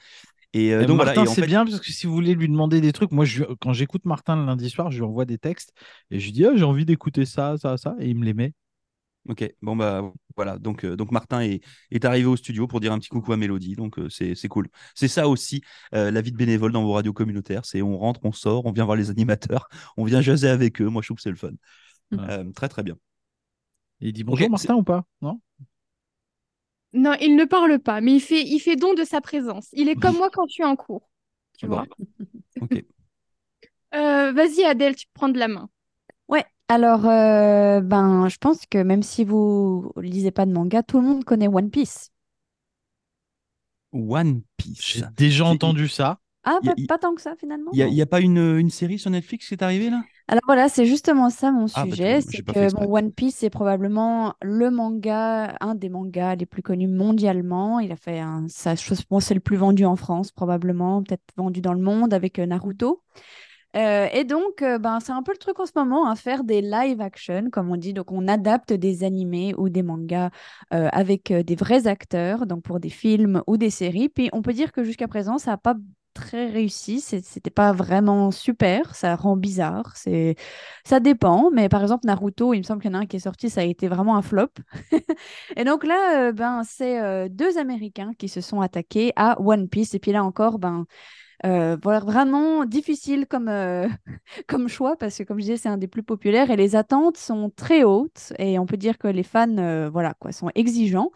Et 0.54 0.72
euh, 0.72 0.82
Et 0.82 0.86
donc 0.86 0.96
Martin, 0.96 1.12
voilà. 1.14 1.30
C'est 1.30 1.42
fait, 1.42 1.46
bien 1.46 1.64
parce 1.64 1.80
que 1.80 1.92
si 1.92 2.06
vous 2.06 2.12
voulez 2.14 2.34
lui 2.34 2.48
demander 2.48 2.80
des 2.80 2.92
trucs, 2.92 3.12
moi, 3.12 3.24
je, 3.24 3.44
quand 3.60 3.72
j'écoute 3.72 4.04
Martin 4.04 4.36
le 4.36 4.46
lundi 4.46 4.70
soir, 4.70 4.90
je 4.90 4.98
lui 4.98 5.04
envoie 5.04 5.24
des 5.24 5.38
textes 5.38 5.72
et 6.10 6.18
je 6.20 6.24
lui 6.26 6.32
dis, 6.32 6.44
Ah, 6.46 6.52
j'ai 6.56 6.64
envie 6.64 6.84
d'écouter 6.84 7.26
ça, 7.26 7.56
ça, 7.58 7.76
ça, 7.76 7.94
et 8.00 8.08
il 8.08 8.18
me 8.18 8.24
les 8.24 8.34
met. 8.34 8.54
Ok, 9.28 9.44
bon 9.60 9.76
bah 9.76 10.10
voilà, 10.36 10.58
donc, 10.58 10.84
euh, 10.84 10.96
donc 10.96 11.10
Martin 11.10 11.42
est, 11.42 11.60
est 11.90 12.04
arrivé 12.06 12.26
au 12.26 12.36
studio 12.36 12.66
pour 12.66 12.80
dire 12.80 12.92
un 12.92 12.98
petit 12.98 13.10
coucou 13.10 13.32
à 13.34 13.36
Mélodie, 13.36 13.74
donc 13.76 13.98
euh, 13.98 14.08
c'est 14.08 14.48
cool. 14.48 14.68
C'est 14.94 15.08
ça 15.08 15.28
aussi 15.28 15.60
euh, 15.94 16.10
la 16.10 16.22
vie 16.22 16.32
de 16.32 16.36
bénévole 16.36 16.72
dans 16.72 16.82
vos 16.82 16.92
radios 16.92 17.12
communautaires, 17.12 17.66
c'est 17.66 17.82
on 17.82 17.98
rentre, 17.98 18.20
on 18.24 18.32
sort, 18.32 18.64
on 18.64 18.72
vient 18.72 18.86
voir 18.86 18.96
les 18.96 19.10
animateurs, 19.10 19.68
on 19.98 20.04
vient 20.04 20.22
jaser 20.22 20.48
avec 20.48 20.80
eux, 20.80 20.86
moi 20.88 21.02
je 21.02 21.08
trouve 21.08 21.16
que 21.16 21.22
c'est 21.22 21.30
le 21.30 21.36
fun. 21.36 21.50
Très 22.54 22.68
très 22.70 22.82
bien. 22.82 22.96
Et 24.00 24.08
il 24.08 24.12
dit 24.12 24.24
bonjour 24.24 24.48
Martin 24.48 24.76
ou 24.76 24.82
pas? 24.82 25.04
Non? 25.20 25.40
Non, 26.94 27.14
il 27.20 27.36
ne 27.36 27.44
parle 27.44 27.78
pas, 27.78 28.00
mais 28.00 28.14
il 28.14 28.20
fait, 28.20 28.42
il 28.42 28.60
fait 28.60 28.76
don 28.76 28.94
de 28.94 29.04
sa 29.04 29.20
présence. 29.20 29.68
Il 29.72 29.88
est 29.88 29.96
comme 29.96 30.16
moi 30.16 30.30
quand 30.32 30.46
je 30.48 30.54
suis 30.54 30.64
en 30.64 30.76
cours. 30.76 31.08
Tu 31.58 31.66
Bon. 31.66 31.68
vois. 31.68 31.86
Ok. 32.60 32.76
Euh, 33.94 34.32
vas-y, 34.32 34.64
Adèle, 34.64 34.96
tu 34.96 35.06
prends 35.14 35.28
de 35.28 35.38
la 35.38 35.48
main. 35.48 35.70
Ouais, 36.28 36.44
alors, 36.68 37.06
euh, 37.08 37.80
ben, 37.82 38.28
je 38.28 38.38
pense 38.38 38.66
que 38.66 38.78
même 38.78 39.02
si 39.02 39.24
vous 39.24 39.92
lisez 39.98 40.30
pas 40.32 40.46
de 40.46 40.52
manga, 40.52 40.82
tout 40.82 41.00
le 41.00 41.06
monde 41.06 41.24
connaît 41.24 41.48
One 41.48 41.70
Piece. 41.70 42.10
One 43.92 44.42
Piece. 44.56 44.82
J'ai 44.82 45.02
déjà 45.16 45.44
entendu 45.46 45.88
ça. 45.88 46.18
Ah, 46.44 46.58
Y 46.62 46.70
a- 46.70 46.74
pas, 46.88 46.98
tant 46.98 47.14
que 47.14 47.20
ça, 47.22 47.36
finalement? 47.36 47.72
Il 47.72 47.86
n'y 47.92 48.02
a, 48.02 48.06
pas 48.06 48.20
une, 48.20 48.38
une 48.58 48.70
série 48.70 48.98
sur 48.98 49.10
Netflix 49.10 49.48
qui 49.48 49.54
est 49.54 49.62
arrivée 49.62 49.90
là? 49.90 50.04
Alors 50.30 50.42
voilà, 50.46 50.68
c'est 50.68 50.84
justement 50.84 51.30
ça 51.30 51.50
mon 51.52 51.68
Ah, 51.72 51.86
bah, 51.86 51.96
tu 51.96 52.10
sujet, 52.10 52.12
vois, 52.12 52.20
c'est 52.20 52.36
j'ai 52.36 52.42
pas 52.42 52.52
fait 52.54 52.64
que 52.64 52.66
exprès. 52.66 52.86
bon, 52.86 52.94
One 52.94 53.12
Piece 53.12 53.42
est 53.44 53.48
probablement 53.50 54.34
le 54.42 54.70
manga, 54.70 55.56
un 55.60 55.74
des 55.74 55.88
mangas 55.88 56.34
les 56.36 56.44
plus 56.44 56.62
connus 56.62 56.86
mondialement. 56.88 57.80
Il 57.80 57.92
a 57.92 57.96
fait 57.96 58.20
un, 58.20 58.46
ça, 58.48 58.74
je 58.74 59.02
pense, 59.08 59.24
c'est 59.24 59.34
le 59.34 59.40
plus 59.40 59.56
vendu 59.56 59.86
en 59.86 59.96
France 59.96 60.30
probablement, 60.30 61.02
peut-être 61.02 61.22
vendu 61.38 61.62
dans 61.62 61.72
le 61.72 61.80
monde 61.80 62.12
avec 62.12 62.38
euh, 62.38 62.44
Naruto. 62.46 63.02
Euh, 63.76 64.08
et 64.12 64.24
donc, 64.24 64.62
euh, 64.62 64.78
ben, 64.78 65.00
c'est 65.00 65.12
un 65.12 65.22
peu 65.22 65.32
le 65.32 65.38
truc 65.38 65.60
en 65.60 65.66
ce 65.66 65.72
moment, 65.76 66.08
à 66.10 66.16
faire 66.16 66.44
des 66.44 66.62
live 66.62 67.00
action, 67.00 67.50
comme 67.50 67.70
on 67.70 67.76
dit. 67.76 67.92
Donc, 67.94 68.12
on 68.12 68.28
adapte 68.28 68.72
des 68.72 69.04
animés 69.04 69.54
ou 69.58 69.68
des 69.70 69.82
mangas 69.82 70.30
euh, 70.74 70.88
avec 70.92 71.30
euh, 71.30 71.42
des 71.42 71.56
vrais 71.56 71.86
acteurs, 71.86 72.46
donc 72.46 72.62
pour 72.64 72.80
des 72.80 72.90
films 72.90 73.42
ou 73.46 73.56
des 73.58 73.70
séries. 73.70 74.08
Puis, 74.08 74.30
on 74.32 74.42
peut 74.42 74.54
dire 74.54 74.72
que 74.72 74.84
jusqu'à 74.84 75.08
présent, 75.08 75.38
ça 75.38 75.52
n'a 75.52 75.58
pas 75.58 75.74
très 76.18 76.46
réussi. 76.50 77.00
C'était 77.00 77.50
pas 77.50 77.72
vraiment 77.72 78.30
super. 78.30 78.94
Ça 78.94 79.14
rend 79.16 79.36
bizarre. 79.36 79.92
C'est, 79.96 80.36
ça 80.84 81.00
dépend. 81.00 81.50
Mais 81.52 81.68
par 81.68 81.82
exemple, 81.82 82.06
Naruto, 82.06 82.54
il 82.54 82.58
me 82.58 82.62
semble 82.64 82.82
qu'il 82.82 82.90
y 82.90 82.94
en 82.94 82.98
a 82.98 83.02
un 83.02 83.06
qui 83.06 83.16
est 83.16 83.20
sorti, 83.20 83.50
ça 83.50 83.60
a 83.60 83.64
été 83.64 83.88
vraiment 83.88 84.16
un 84.16 84.22
flop. 84.22 84.48
Et 85.56 85.64
donc 85.64 85.84
là, 85.84 86.28
euh, 86.28 86.32
ben, 86.32 86.62
c'est 86.64 87.00
euh, 87.00 87.28
deux 87.28 87.58
Américains 87.58 88.12
qui 88.18 88.28
se 88.28 88.40
sont 88.40 88.60
attaqués 88.60 89.12
à 89.16 89.40
One 89.40 89.68
Piece. 89.68 89.94
Et 89.94 89.98
puis 89.98 90.12
là 90.12 90.24
encore, 90.24 90.58
ben, 90.58 90.86
euh, 91.46 91.76
vraiment 91.80 92.64
difficile 92.64 93.26
comme, 93.26 93.50
comme 94.48 94.68
choix 94.68 94.96
parce 94.96 95.18
que, 95.18 95.22
comme 95.22 95.38
je 95.38 95.44
disais, 95.44 95.56
c'est 95.56 95.68
un 95.68 95.78
des 95.78 95.88
plus 95.88 96.02
populaires 96.02 96.50
et 96.50 96.56
les 96.56 96.74
attentes 96.74 97.16
sont 97.16 97.50
très 97.50 97.84
hautes 97.84 98.32
et 98.38 98.58
on 98.58 98.66
peut 98.66 98.76
dire 98.76 98.98
que 98.98 99.08
les 99.08 99.22
fans 99.22 99.88
voilà, 99.90 100.14
quoi, 100.14 100.32
sont 100.32 100.50
exigeants. 100.56 101.12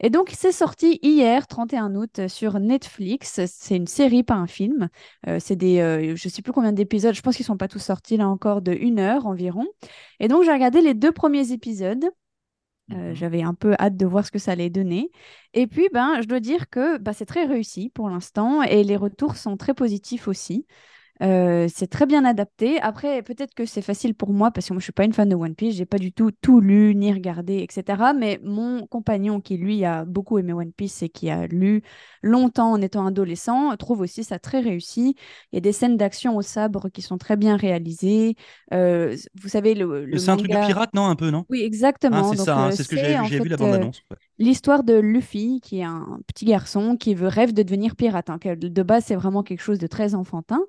Et 0.00 0.10
donc, 0.10 0.30
c'est 0.36 0.52
sorti 0.52 0.98
hier, 1.02 1.46
31 1.46 1.94
août, 1.94 2.28
sur 2.28 2.58
Netflix. 2.60 3.40
C'est 3.46 3.76
une 3.76 3.86
série, 3.86 4.22
pas 4.22 4.34
un 4.34 4.46
film. 4.46 4.88
Euh, 5.26 5.38
c'est 5.40 5.56
des, 5.56 5.80
euh, 5.80 6.14
je 6.16 6.28
sais 6.28 6.42
plus 6.42 6.52
combien 6.52 6.72
d'épisodes, 6.72 7.14
je 7.14 7.22
pense 7.22 7.36
qu'ils 7.36 7.46
sont 7.46 7.56
pas 7.56 7.68
tous 7.68 7.78
sortis 7.78 8.16
là 8.16 8.28
encore, 8.28 8.62
de 8.62 8.72
une 8.72 8.98
heure 8.98 9.26
environ. 9.26 9.66
Et 10.20 10.28
donc, 10.28 10.44
j'ai 10.44 10.52
regardé 10.52 10.80
les 10.80 10.94
deux 10.94 11.12
premiers 11.12 11.52
épisodes. 11.52 12.04
Euh, 12.92 13.10
Mhm. 13.10 13.14
J'avais 13.14 13.42
un 13.42 13.54
peu 13.54 13.74
hâte 13.80 13.96
de 13.96 14.06
voir 14.06 14.24
ce 14.26 14.30
que 14.30 14.38
ça 14.38 14.52
allait 14.52 14.70
donner. 14.70 15.10
Et 15.54 15.66
puis, 15.66 15.88
ben, 15.92 16.20
je 16.22 16.26
dois 16.28 16.40
dire 16.40 16.70
que 16.70 16.98
bah, 16.98 17.12
c'est 17.12 17.26
très 17.26 17.44
réussi 17.44 17.90
pour 17.90 18.08
l'instant 18.10 18.62
et 18.62 18.84
les 18.84 18.96
retours 18.96 19.36
sont 19.36 19.56
très 19.56 19.74
positifs 19.74 20.28
aussi. 20.28 20.66
Euh, 21.22 21.66
c'est 21.74 21.86
très 21.86 22.04
bien 22.06 22.24
adapté. 22.26 22.78
Après, 22.80 23.22
peut-être 23.22 23.54
que 23.54 23.64
c'est 23.64 23.80
facile 23.82 24.14
pour 24.14 24.32
moi 24.32 24.50
parce 24.50 24.68
que 24.68 24.74
moi, 24.74 24.80
je 24.80 24.84
suis 24.84 24.92
pas 24.92 25.04
une 25.04 25.14
fan 25.14 25.28
de 25.28 25.34
One 25.34 25.54
Piece. 25.54 25.76
J'ai 25.76 25.86
pas 25.86 25.98
du 25.98 26.12
tout 26.12 26.30
tout 26.30 26.60
lu 26.60 26.94
ni 26.94 27.12
regardé, 27.12 27.58
etc. 27.58 28.12
Mais 28.12 28.38
mon 28.42 28.86
compagnon, 28.86 29.40
qui 29.40 29.56
lui 29.56 29.84
a 29.84 30.04
beaucoup 30.04 30.38
aimé 30.38 30.52
One 30.52 30.72
Piece 30.72 31.02
et 31.02 31.08
qui 31.08 31.30
a 31.30 31.46
lu 31.46 31.82
longtemps 32.22 32.72
en 32.72 32.80
étant 32.82 33.06
adolescent, 33.06 33.74
trouve 33.76 34.00
aussi 34.00 34.24
ça 34.24 34.38
très 34.38 34.60
réussi. 34.60 35.16
Il 35.52 35.56
y 35.56 35.58
a 35.58 35.60
des 35.60 35.72
scènes 35.72 35.96
d'action 35.96 36.36
au 36.36 36.42
sabre 36.42 36.88
qui 36.90 37.00
sont 37.02 37.18
très 37.18 37.36
bien 37.36 37.56
réalisées. 37.56 38.36
Euh, 38.74 39.16
vous 39.40 39.48
savez, 39.48 39.74
le, 39.74 40.04
le 40.04 40.18
C'est 40.18 40.30
un 40.30 40.36
truc 40.36 40.50
de 40.50 40.58
pirate, 40.58 40.90
non 40.94 41.06
Un 41.06 41.16
peu, 41.16 41.30
non? 41.30 41.46
Oui, 41.48 41.62
Ah, 41.62 41.64
exactement. 41.64 42.24
c'est 42.24 42.36
ça, 42.36 42.56
hein, 42.58 42.68
euh, 42.68 42.70
c'est 42.72 42.84
ce 42.84 42.88
que 42.88 42.96
en 43.18 43.24
j'ai 43.24 43.40
vu 43.40 43.48
la 43.48 43.56
bande-annonce. 43.56 44.02
ouais. 44.10 44.16
L'histoire 44.38 44.84
de 44.84 44.94
Luffy, 44.94 45.60
qui 45.62 45.80
est 45.80 45.84
un 45.84 46.20
petit 46.26 46.44
garçon 46.44 46.96
qui 46.96 47.14
veut 47.14 47.28
rêve 47.28 47.52
de 47.52 47.62
devenir 47.62 47.96
pirate. 47.96 48.30
hein, 48.30 48.38
de 48.44 48.82
base, 48.82 49.04
c'est 49.06 49.14
vraiment 49.16 49.42
quelque 49.42 49.62
chose 49.62 49.78
de 49.78 49.86
très 49.86 50.14
enfantin. 50.14 50.60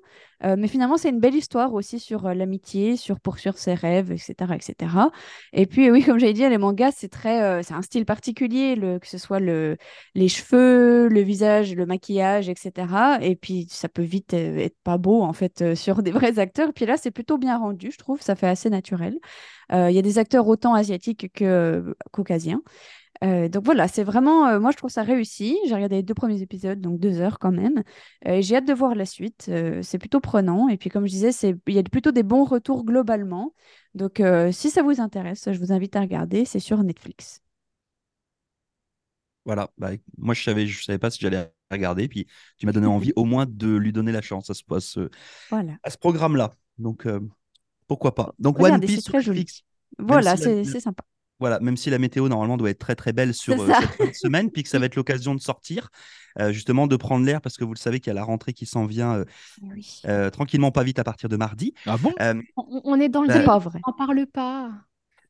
Euh, 0.44 0.54
mais 0.56 0.68
finalement, 0.68 0.96
c'est 0.96 1.08
une 1.08 1.18
belle 1.18 1.34
histoire 1.34 1.74
aussi 1.74 1.98
sur 1.98 2.26
euh, 2.26 2.34
l'amitié, 2.34 2.96
sur 2.96 3.18
poursuivre 3.18 3.58
ses 3.58 3.74
rêves, 3.74 4.12
etc., 4.12 4.54
etc. 4.54 5.10
Et 5.52 5.66
puis, 5.66 5.90
oui, 5.90 6.02
comme 6.04 6.18
j'avais 6.18 6.32
dit, 6.32 6.48
les 6.48 6.58
mangas, 6.58 6.92
c'est 6.92 7.08
très, 7.08 7.42
euh, 7.42 7.62
c'est 7.62 7.74
un 7.74 7.82
style 7.82 8.04
particulier, 8.04 8.76
que 9.00 9.08
ce 9.08 9.18
soit 9.18 9.40
le, 9.40 9.76
les 10.14 10.28
cheveux, 10.28 11.08
le 11.08 11.20
visage, 11.20 11.74
le 11.74 11.86
maquillage, 11.86 12.48
etc. 12.48 13.18
Et 13.20 13.34
puis, 13.36 13.66
ça 13.68 13.88
peut 13.88 14.02
vite 14.02 14.32
être 14.32 14.76
pas 14.84 14.98
beau, 14.98 15.22
en 15.22 15.32
fait, 15.32 15.74
sur 15.74 16.02
des 16.02 16.12
vrais 16.12 16.38
acteurs. 16.38 16.72
Puis 16.72 16.86
là, 16.86 16.96
c'est 16.96 17.10
plutôt 17.10 17.38
bien 17.38 17.58
rendu, 17.58 17.90
je 17.90 17.98
trouve. 17.98 18.20
Ça 18.22 18.36
fait 18.36 18.48
assez 18.48 18.70
naturel. 18.70 19.18
Il 19.70 19.90
y 19.90 19.98
a 19.98 20.02
des 20.02 20.18
acteurs 20.18 20.48
autant 20.48 20.72
asiatiques 20.72 21.30
que 21.34 21.94
caucasiens. 22.10 22.62
Euh, 23.24 23.48
donc 23.48 23.64
voilà, 23.64 23.88
c'est 23.88 24.04
vraiment, 24.04 24.46
euh, 24.46 24.60
moi 24.60 24.70
je 24.70 24.76
trouve 24.76 24.90
ça 24.90 25.02
réussi. 25.02 25.58
J'ai 25.66 25.74
regardé 25.74 25.96
les 25.96 26.02
deux 26.02 26.14
premiers 26.14 26.40
épisodes, 26.42 26.80
donc 26.80 27.00
deux 27.00 27.20
heures 27.20 27.38
quand 27.38 27.52
même. 27.52 27.82
Euh, 28.26 28.40
j'ai 28.40 28.56
hâte 28.56 28.66
de 28.66 28.72
voir 28.72 28.94
la 28.94 29.06
suite. 29.06 29.50
c'est 29.82 29.98
plutôt 29.98 30.20
prenant. 30.20 30.68
Et 30.68 30.76
puis 30.76 30.90
comme 30.90 31.06
je 31.06 31.12
disais, 31.12 31.32
c'est, 31.32 31.56
il 31.66 31.74
y 31.74 31.78
a 31.78 31.82
plutôt 31.82 32.12
des 32.12 32.22
bons 32.22 32.44
retours 32.44 32.84
globalement. 32.84 33.54
Donc 33.94 34.22
si 34.52 34.70
ça 34.70 34.82
vous 34.82 35.00
intéresse, 35.00 35.48
je 35.50 35.58
vous 35.58 35.72
invite 35.72 35.96
à 35.96 36.00
regarder. 36.00 36.44
C'est 36.44 36.60
sur 36.60 36.82
Netflix. 36.82 37.42
Voilà, 39.44 39.70
bah, 39.78 39.92
moi 40.18 40.34
je 40.34 40.42
savais, 40.42 40.66
je 40.66 40.84
savais 40.84 40.98
pas 40.98 41.10
si 41.10 41.20
j'allais 41.20 41.50
regarder, 41.70 42.06
puis 42.06 42.26
tu 42.58 42.66
m'as 42.66 42.72
donné 42.72 42.86
envie 42.86 43.14
au 43.16 43.24
moins 43.24 43.46
de 43.48 43.76
lui 43.76 43.92
donner 43.92 44.12
la 44.12 44.20
chance 44.20 44.50
à 44.50 44.54
ce, 44.54 44.62
à 44.70 44.80
ce, 44.80 45.08
voilà. 45.48 45.72
à 45.82 45.88
ce 45.88 45.96
programme-là. 45.96 46.52
Donc 46.76 47.08
pourquoi 47.86 48.14
pas. 48.14 48.34
Donc 48.38 48.60
One 48.60 48.78
Piece 48.80 49.04
sur 49.04 49.14
Netflix. 49.14 49.62
Voilà, 49.98 50.36
c'est 50.36 50.64
sympa. 50.64 51.02
Voilà, 51.40 51.60
même 51.60 51.76
si 51.76 51.88
la 51.88 51.98
météo 51.98 52.28
normalement 52.28 52.56
doit 52.56 52.70
être 52.70 52.78
très 52.78 52.96
très 52.96 53.12
belle 53.12 53.32
sur 53.32 53.60
euh, 53.60 53.70
cette 53.98 54.14
semaine, 54.16 54.50
puis 54.50 54.64
que 54.64 54.68
ça 54.68 54.78
va 54.78 54.86
être 54.86 54.96
l'occasion 54.96 55.34
de 55.34 55.40
sortir, 55.40 55.90
euh, 56.40 56.52
justement 56.52 56.86
de 56.86 56.96
prendre 56.96 57.24
l'air 57.24 57.40
parce 57.40 57.56
que 57.56 57.64
vous 57.64 57.74
le 57.74 57.78
savez 57.78 58.00
qu'il 58.00 58.08
y 58.08 58.10
a 58.10 58.14
la 58.14 58.24
rentrée 58.24 58.52
qui 58.52 58.66
s'en 58.66 58.86
vient 58.86 59.24
euh, 60.06 60.30
tranquillement, 60.30 60.72
pas 60.72 60.82
vite 60.82 60.98
à 60.98 61.04
partir 61.04 61.28
de 61.28 61.36
mardi. 61.36 61.74
Ah 61.86 61.96
bon? 61.96 62.12
On, 62.56 62.98
est 63.00 63.08
dans 63.08 63.22
le 63.22 63.44
pas 63.44 63.58
vrai. 63.58 63.80
On 63.86 63.92
parle 63.92 64.26
pas. 64.26 64.70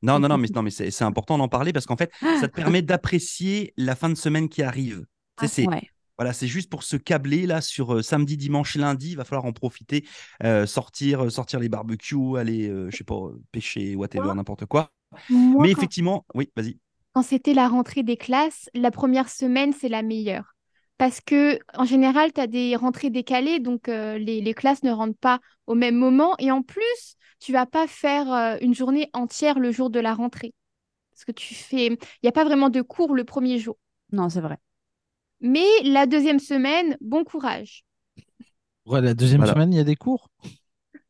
Non, 0.00 0.18
non, 0.18 0.28
non, 0.28 0.38
mais, 0.38 0.48
non, 0.54 0.62
mais 0.62 0.70
c'est 0.70 1.02
important 1.02 1.36
d'en 1.36 1.48
parler 1.48 1.72
parce 1.72 1.84
qu'en 1.84 1.96
fait, 1.96 2.12
ça 2.40 2.48
te 2.48 2.54
permet 2.54 2.82
d'apprécier 2.82 3.74
la 3.76 3.96
fin 3.96 4.08
de 4.08 4.14
semaine 4.14 4.48
qui 4.48 4.62
arrive. 4.62 5.04
Ah, 5.38 5.48
c'est 5.48 5.66
voilà, 6.16 6.32
c'est 6.32 6.48
juste 6.48 6.68
pour 6.68 6.82
se 6.82 6.96
câbler 6.96 7.46
là 7.46 7.60
sur 7.60 8.02
samedi, 8.02 8.36
dimanche, 8.36 8.74
lundi. 8.74 9.10
Il 9.10 9.16
va 9.16 9.24
falloir 9.24 9.44
en 9.44 9.52
profiter, 9.52 10.04
sortir, 10.66 11.30
sortir 11.30 11.60
les 11.60 11.68
barbecues, 11.68 12.38
aller, 12.38 12.72
je 12.90 12.96
sais 12.96 13.04
pas, 13.04 13.30
pêcher, 13.52 13.94
whatever, 13.94 14.34
n'importe 14.34 14.66
quoi. 14.66 14.90
Mais 15.30 15.70
effectivement, 15.70 16.24
oui, 16.34 16.50
vas-y. 16.56 16.78
Quand 17.12 17.22
c'était 17.22 17.54
la 17.54 17.68
rentrée 17.68 18.02
des 18.02 18.16
classes, 18.16 18.68
la 18.74 18.90
première 18.90 19.28
semaine, 19.28 19.72
c'est 19.72 19.88
la 19.88 20.02
meilleure. 20.02 20.54
Parce 20.98 21.20
que 21.20 21.58
en 21.74 21.84
général, 21.84 22.32
tu 22.32 22.40
as 22.40 22.46
des 22.46 22.74
rentrées 22.76 23.10
décalées, 23.10 23.60
donc 23.60 23.88
euh, 23.88 24.18
les, 24.18 24.54
classes 24.54 24.82
ne 24.82 24.90
rentrent 24.90 25.18
pas 25.18 25.40
au 25.66 25.74
même 25.74 25.94
moment. 25.94 26.34
Et 26.38 26.50
en 26.50 26.62
plus, 26.62 27.14
tu 27.40 27.52
vas 27.52 27.66
pas 27.66 27.86
faire 27.86 28.32
euh, 28.32 28.56
une 28.60 28.74
journée 28.74 29.08
entière 29.12 29.58
le 29.58 29.70
jour 29.70 29.90
de 29.90 30.00
la 30.00 30.12
rentrée. 30.14 30.54
Parce 31.12 31.24
que 31.24 31.32
tu 31.32 31.54
fais. 31.54 31.86
Il 31.86 31.98
n'y 32.24 32.28
a 32.28 32.32
pas 32.32 32.44
vraiment 32.44 32.68
de 32.68 32.82
cours 32.82 33.14
le 33.14 33.24
premier 33.24 33.58
jour. 33.58 33.76
Non, 34.12 34.28
c'est 34.28 34.40
vrai. 34.40 34.58
Mais 35.40 35.66
la 35.84 36.06
deuxième 36.06 36.40
semaine, 36.40 36.96
bon 37.00 37.22
courage. 37.24 37.84
Ouais, 38.86 39.00
la 39.00 39.14
deuxième 39.14 39.46
semaine, 39.46 39.72
il 39.72 39.76
y 39.76 39.80
a 39.80 39.84
des 39.84 39.96
cours? 39.96 40.30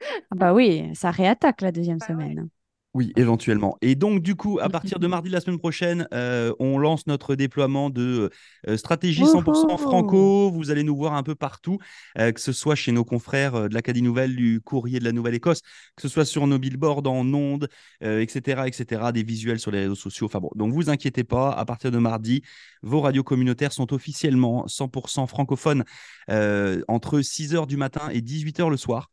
Ah 0.04 0.34
Bah 0.34 0.54
oui, 0.54 0.90
ça 0.94 1.10
réattaque 1.10 1.60
la 1.60 1.72
deuxième 1.72 1.98
bah 1.98 2.06
semaine. 2.08 2.48
Oui, 2.94 3.12
éventuellement. 3.16 3.76
Et 3.82 3.94
donc, 3.94 4.22
du 4.22 4.34
coup, 4.34 4.58
à 4.60 4.70
partir 4.70 4.98
de 4.98 5.06
mardi 5.06 5.28
de 5.28 5.34
la 5.34 5.40
semaine 5.40 5.58
prochaine, 5.58 6.08
euh, 6.14 6.54
on 6.58 6.78
lance 6.78 7.06
notre 7.06 7.34
déploiement 7.34 7.90
de 7.90 8.30
euh, 8.66 8.76
stratégie 8.78 9.24
100% 9.24 9.76
franco. 9.76 10.50
Vous 10.50 10.70
allez 10.70 10.84
nous 10.84 10.96
voir 10.96 11.12
un 11.12 11.22
peu 11.22 11.34
partout, 11.34 11.78
euh, 12.18 12.32
que 12.32 12.40
ce 12.40 12.50
soit 12.50 12.74
chez 12.74 12.90
nos 12.90 13.04
confrères 13.04 13.68
de 13.68 13.74
l'Acadie 13.74 14.00
Nouvelle, 14.00 14.34
du 14.34 14.62
Courrier 14.62 15.00
de 15.00 15.04
la 15.04 15.12
Nouvelle-Écosse, 15.12 15.60
que 15.96 16.02
ce 16.02 16.08
soit 16.08 16.24
sur 16.24 16.46
nos 16.46 16.58
billboards 16.58 17.06
en 17.06 17.32
ondes, 17.34 17.68
etc., 18.00 18.62
etc., 18.66 19.12
des 19.12 19.22
visuels 19.22 19.60
sur 19.60 19.70
les 19.70 19.80
réseaux 19.80 19.94
sociaux. 19.94 20.26
Enfin 20.26 20.40
bon, 20.40 20.50
donc 20.54 20.72
vous 20.72 20.88
inquiétez 20.88 21.24
pas, 21.24 21.52
à 21.52 21.66
partir 21.66 21.90
de 21.90 21.98
mardi, 21.98 22.42
vos 22.82 23.02
radios 23.02 23.22
communautaires 23.22 23.72
sont 23.72 23.92
officiellement 23.92 24.66
100% 24.66 25.26
francophones 25.26 25.84
entre 26.28 27.20
6h 27.20 27.66
du 27.66 27.76
matin 27.76 28.08
et 28.10 28.22
18h 28.22 28.70
le 28.70 28.78
soir. 28.78 29.10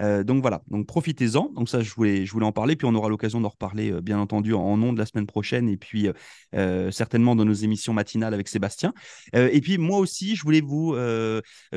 Euh, 0.00 0.22
donc 0.24 0.42
voilà, 0.42 0.62
donc 0.68 0.86
profitez-en. 0.86 1.50
Donc 1.54 1.68
ça, 1.68 1.80
je 1.80 1.92
voulais, 1.94 2.24
je 2.24 2.32
voulais 2.32 2.46
en 2.46 2.52
parler, 2.52 2.76
puis 2.76 2.86
on 2.86 2.94
aura 2.94 3.08
l'occasion 3.08 3.40
d'en 3.40 3.48
reparler, 3.48 3.92
euh, 3.92 4.00
bien 4.00 4.18
entendu, 4.18 4.54
en, 4.54 4.76
nom 4.76 4.92
de 4.92 4.98
la 4.98 5.06
semaine 5.06 5.26
prochaine, 5.26 5.68
et 5.68 5.76
puis 5.76 6.08
euh, 6.54 6.90
certainement 6.90 7.34
dans 7.34 7.44
nos 7.44 7.52
émissions 7.52 7.92
matinales 7.92 8.34
avec 8.34 8.48
Sébastien. 8.48 8.92
et 9.32 9.60
puis 9.60 9.78
moi 9.78 9.98
aussi, 9.98 10.36
je 10.36 10.42
voulais 10.42 10.60
vous 10.60 10.96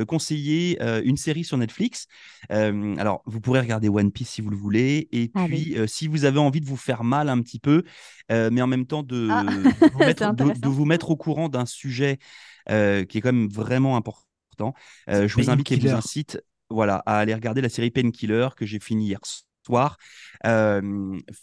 conseiller 0.08 0.80
une 1.04 1.18
série 1.18 1.44
sur 1.44 1.58
Netflix. 1.58 2.08
alors, 2.50 3.24
vous 3.26 3.42
pourrez 3.42 3.60
regarder 3.60 3.90
One 3.90 4.12
Piece 4.12 4.30
si 4.30 4.42
vous 4.42 4.50
le 4.50 4.58
voulez, 4.58 5.08
et 5.12 5.30
puis 5.30 5.76
si 5.88 6.08
vous 6.08 6.26
avez 6.26 6.40
envie 6.40 6.62
de 6.62 6.66
vous 6.66 6.78
faire 6.78 7.04
mal 7.04 7.30
un 7.30 7.42
petit 7.42 7.60
peu, 7.60 7.84
mais 8.30 8.62
en 8.62 8.68
même 8.68 8.86
temps 8.86 9.04
de, 9.04 9.28
ah. 9.32 9.46
vous, 9.94 10.00
mettre, 10.00 10.34
de, 10.34 10.68
vous 10.68 10.86
mettre 10.86 11.10
au 11.10 11.16
courant 11.16 11.50
d'un 11.50 11.66
sujet 11.66 12.20
qui 12.68 12.74
est 12.74 13.22
quand 13.22 13.34
même 13.34 13.50
vraiment 13.50 13.96
important. 13.98 14.74
je 15.08 15.34
vous 15.34 15.50
invite 15.50 15.72
et 15.72 15.78
vous 15.78 15.90
incite 15.90 16.40
voilà, 16.72 17.04
à 17.06 17.20
aller 17.20 17.34
regarder 17.34 17.62
la 17.62 17.70
série 17.70 17.92
Painkiller 17.92 18.50
que 18.56 18.66
j'ai 18.66 18.80
fini 18.80 19.08
hier 19.08 19.20
soir. 19.66 19.98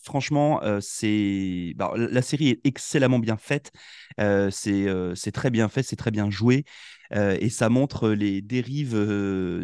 franchement, 0.02 0.60
c'est 0.80 1.72
bah, 1.76 1.92
la 1.96 2.22
série 2.22 2.48
est 2.48 2.60
excellemment 2.66 3.18
bien 3.18 3.36
faite. 3.36 3.72
c'est 4.18 5.32
très 5.32 5.50
bien 5.50 5.68
fait, 5.68 5.82
c'est 5.82 5.96
très 5.96 6.10
bien 6.10 6.30
joué. 6.30 6.64
et 7.12 7.48
ça 7.50 7.68
montre 7.68 8.10
les 8.10 8.42
dérives 8.42 8.96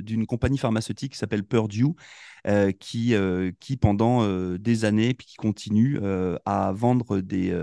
d'une 0.03 0.27
compagnie 0.27 0.59
pharmaceutique 0.59 1.13
qui 1.13 1.19
s'appelle 1.19 1.45
Purdue, 1.45 1.95
qui, 2.79 3.15
qui 3.61 3.77
pendant 3.77 4.57
des 4.57 4.85
années, 4.85 5.15
puis 5.15 5.27
qui 5.27 5.37
continue 5.37 5.99
à 6.45 6.73
vendre 6.75 7.21
des, 7.21 7.61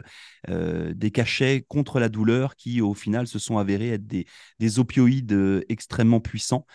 des 0.47 1.11
cachets 1.11 1.63
contre 1.67 1.99
la 1.99 2.09
douleur 2.09 2.55
qui, 2.55 2.81
au 2.81 2.93
final, 2.93 3.27
se 3.27 3.39
sont 3.39 3.57
avérés 3.57 3.89
être 3.89 4.07
des, 4.07 4.25
des 4.59 4.79
opioïdes 4.79 5.63
extrêmement 5.69 6.19
puissants. 6.19 6.65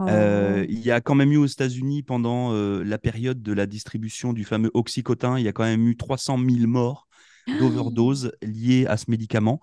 Euh, 0.00 0.62
oh. 0.62 0.66
il 0.68 0.80
y 0.80 0.90
a 0.90 1.00
quand 1.00 1.14
même 1.14 1.32
eu 1.32 1.36
aux 1.36 1.46
États-Unis 1.46 2.02
pendant 2.02 2.52
euh, 2.52 2.82
la 2.82 2.98
période 2.98 3.42
de 3.42 3.52
la 3.52 3.66
distribution 3.66 4.32
du 4.32 4.44
fameux 4.44 4.70
oxycotin, 4.74 5.38
il 5.38 5.44
y 5.44 5.48
a 5.48 5.52
quand 5.52 5.64
même 5.64 5.86
eu 5.86 5.96
300 5.96 6.38
000 6.38 6.66
morts 6.66 7.06
d'overdose 7.60 8.32
liées 8.42 8.86
à 8.86 8.96
ce 8.96 9.10
médicament. 9.10 9.60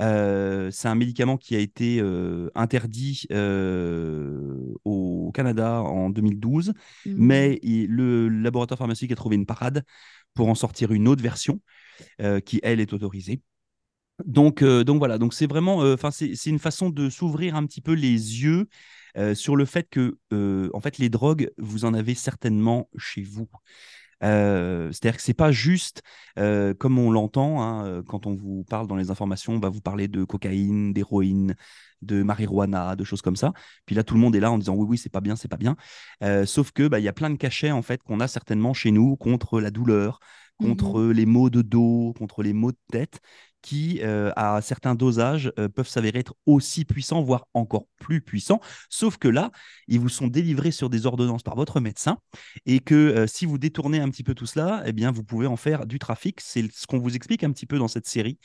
Euh, 0.00 0.70
c'est 0.70 0.88
un 0.88 0.94
médicament 0.94 1.36
qui 1.36 1.54
a 1.54 1.58
été 1.58 2.02
interdit 2.54 3.26
au 4.84 5.30
Canada 5.34 5.82
en 5.82 6.10
2012, 6.10 6.70
mmh. 7.06 7.12
mais 7.16 7.60
le 7.62 8.28
laboratoire 8.28 8.78
pharmaceutique 8.78 9.12
a 9.12 9.16
trouvé 9.16 9.36
une 9.36 9.46
parade 9.46 9.84
pour 10.34 10.48
en 10.48 10.54
sortir 10.54 10.92
une 10.92 11.08
autre 11.08 11.22
version 11.22 11.60
qui, 12.44 12.60
elle, 12.62 12.80
est 12.80 12.92
autorisée. 12.92 13.40
Donc, 14.24 14.64
donc 14.64 14.98
voilà, 14.98 15.18
donc 15.18 15.34
c'est 15.34 15.46
vraiment, 15.46 15.78
enfin 15.78 16.10
c'est 16.10 16.46
une 16.46 16.58
façon 16.58 16.90
de 16.90 17.08
s'ouvrir 17.08 17.54
un 17.54 17.66
petit 17.66 17.80
peu 17.80 17.92
les 17.92 18.42
yeux 18.42 18.68
euh, 19.16 19.34
sur 19.34 19.56
le 19.56 19.64
fait 19.64 19.88
que, 19.90 20.18
euh, 20.32 20.70
en 20.74 20.80
fait, 20.80 20.98
les 20.98 21.08
drogues, 21.08 21.50
vous 21.58 21.84
en 21.84 21.94
avez 21.94 22.14
certainement 22.14 22.88
chez 22.96 23.22
vous. 23.22 23.48
Euh, 24.24 24.92
c'est-à-dire 24.92 25.16
que 25.16 25.22
c'est 25.22 25.34
pas 25.34 25.50
juste 25.50 26.02
comme 26.36 26.98
on 26.98 27.10
l'entend 27.10 27.60
hein, 27.60 28.02
quand 28.06 28.26
on 28.26 28.34
vous 28.34 28.64
parle 28.64 28.86
dans 28.86 28.94
les 28.94 29.10
informations, 29.10 29.54
on 29.54 29.58
va 29.58 29.68
vous 29.68 29.80
parler 29.80 30.06
de 30.06 30.24
cocaïne, 30.24 30.92
d'héroïne, 30.92 31.56
de 32.02 32.22
marijuana, 32.22 32.94
de 32.94 33.04
choses 33.04 33.20
comme 33.20 33.36
ça. 33.36 33.52
Puis 33.84 33.96
là, 33.96 34.04
tout 34.04 34.14
le 34.14 34.20
monde 34.20 34.36
est 34.36 34.40
là 34.40 34.50
en 34.50 34.58
disant 34.58 34.74
oui, 34.74 34.86
oui, 34.90 34.98
c'est 34.98 35.10
pas 35.10 35.20
bien, 35.20 35.36
c'est 35.36 35.48
pas 35.48 35.56
bien. 35.56 35.76
sauf 36.46 36.70
que 36.70 36.86
bah, 36.88 37.00
il 37.00 37.02
y 37.02 37.08
a 37.08 37.12
plein 37.12 37.30
de 37.30 37.36
cachets 37.36 37.72
en 37.72 37.82
fait 37.82 38.02
qu'on 38.02 38.20
a 38.20 38.28
certainement 38.28 38.72
chez 38.72 38.92
nous 38.92 39.16
contre 39.16 39.60
la 39.60 39.70
douleur, 39.70 40.20
contre 40.58 41.00
mmh 41.00 41.12
les 41.12 41.26
maux 41.26 41.50
de 41.50 41.62
dos, 41.62 42.14
contre 42.16 42.42
les 42.42 42.52
maux 42.52 42.72
de 42.72 42.78
tête, 42.90 43.20
qui, 43.62 44.00
euh, 44.02 44.32
à 44.36 44.60
certains 44.60 44.94
dosages, 44.94 45.52
euh, 45.58 45.68
peuvent 45.68 45.88
s'avérer 45.88 46.18
être 46.18 46.34
aussi 46.46 46.84
puissants, 46.84 47.22
voire 47.22 47.46
encore 47.54 47.86
plus 47.98 48.20
puissants. 48.20 48.60
Sauf 48.90 49.16
que 49.16 49.28
là, 49.28 49.50
ils 49.88 50.00
vous 50.00 50.08
sont 50.08 50.26
délivrés 50.26 50.72
sur 50.72 50.90
des 50.90 51.06
ordonnances 51.06 51.44
par 51.44 51.54
votre 51.54 51.80
médecin 51.80 52.18
et 52.66 52.80
que 52.80 52.94
euh, 52.94 53.26
si 53.26 53.46
vous 53.46 53.58
détournez 53.58 54.00
un 54.00 54.10
petit 54.10 54.24
peu 54.24 54.34
tout 54.34 54.46
cela, 54.46 54.82
eh 54.84 54.92
bien, 54.92 55.12
vous 55.12 55.22
pouvez 55.22 55.46
en 55.46 55.56
faire 55.56 55.86
du 55.86 55.98
trafic. 55.98 56.40
C'est 56.40 56.70
ce 56.72 56.86
qu'on 56.86 56.98
vous 56.98 57.14
explique 57.14 57.44
un 57.44 57.52
petit 57.52 57.66
peu 57.66 57.78
dans 57.78 57.88
cette 57.88 58.06
série. 58.06 58.38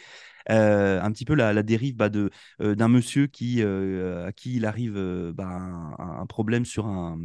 un 0.48 1.12
petit 1.12 1.26
peu 1.26 1.34
la, 1.36 1.62
dérive 1.64 1.96
bah, 1.98 2.10
de 2.10 2.30
d'un 2.60 2.88
monsieur 2.88 3.28
qui 3.28 3.62
à 3.62 4.32
qui 4.32 4.56
il 4.56 4.66
arrive 4.66 4.94
bah, 5.34 5.46
un, 6.00 6.26
problème 6.26 6.64
sur 6.64 6.86
un 6.86 7.18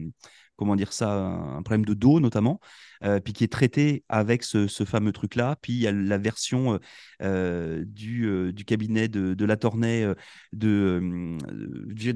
comment 0.57 0.77
dire 0.77 0.93
ça, 0.93 1.13
un 1.13 1.63
problème 1.63 1.85
de 1.85 1.95
dos 1.95 2.21
notamment, 2.21 2.61
euh, 3.05 3.21
puis 3.21 3.33
qui 3.33 3.45
est 3.45 3.53
traité 3.53 4.05
avec 4.09 4.43
ce, 4.45 4.67
fameux 4.85 5.13
truc-là. 5.13 5.57
Puis 5.61 5.73
il 5.73 5.79
y 5.79 5.87
a 5.87 5.93
la 5.93 6.19
version 6.19 6.75
euh, 6.75 6.79
euh, 7.23 7.85
du, 8.53 8.65
cabinet 8.65 9.09
de, 9.09 9.35
de 9.35 9.45
la 9.45 9.57
Tournai 9.57 10.07
de, 10.53 11.37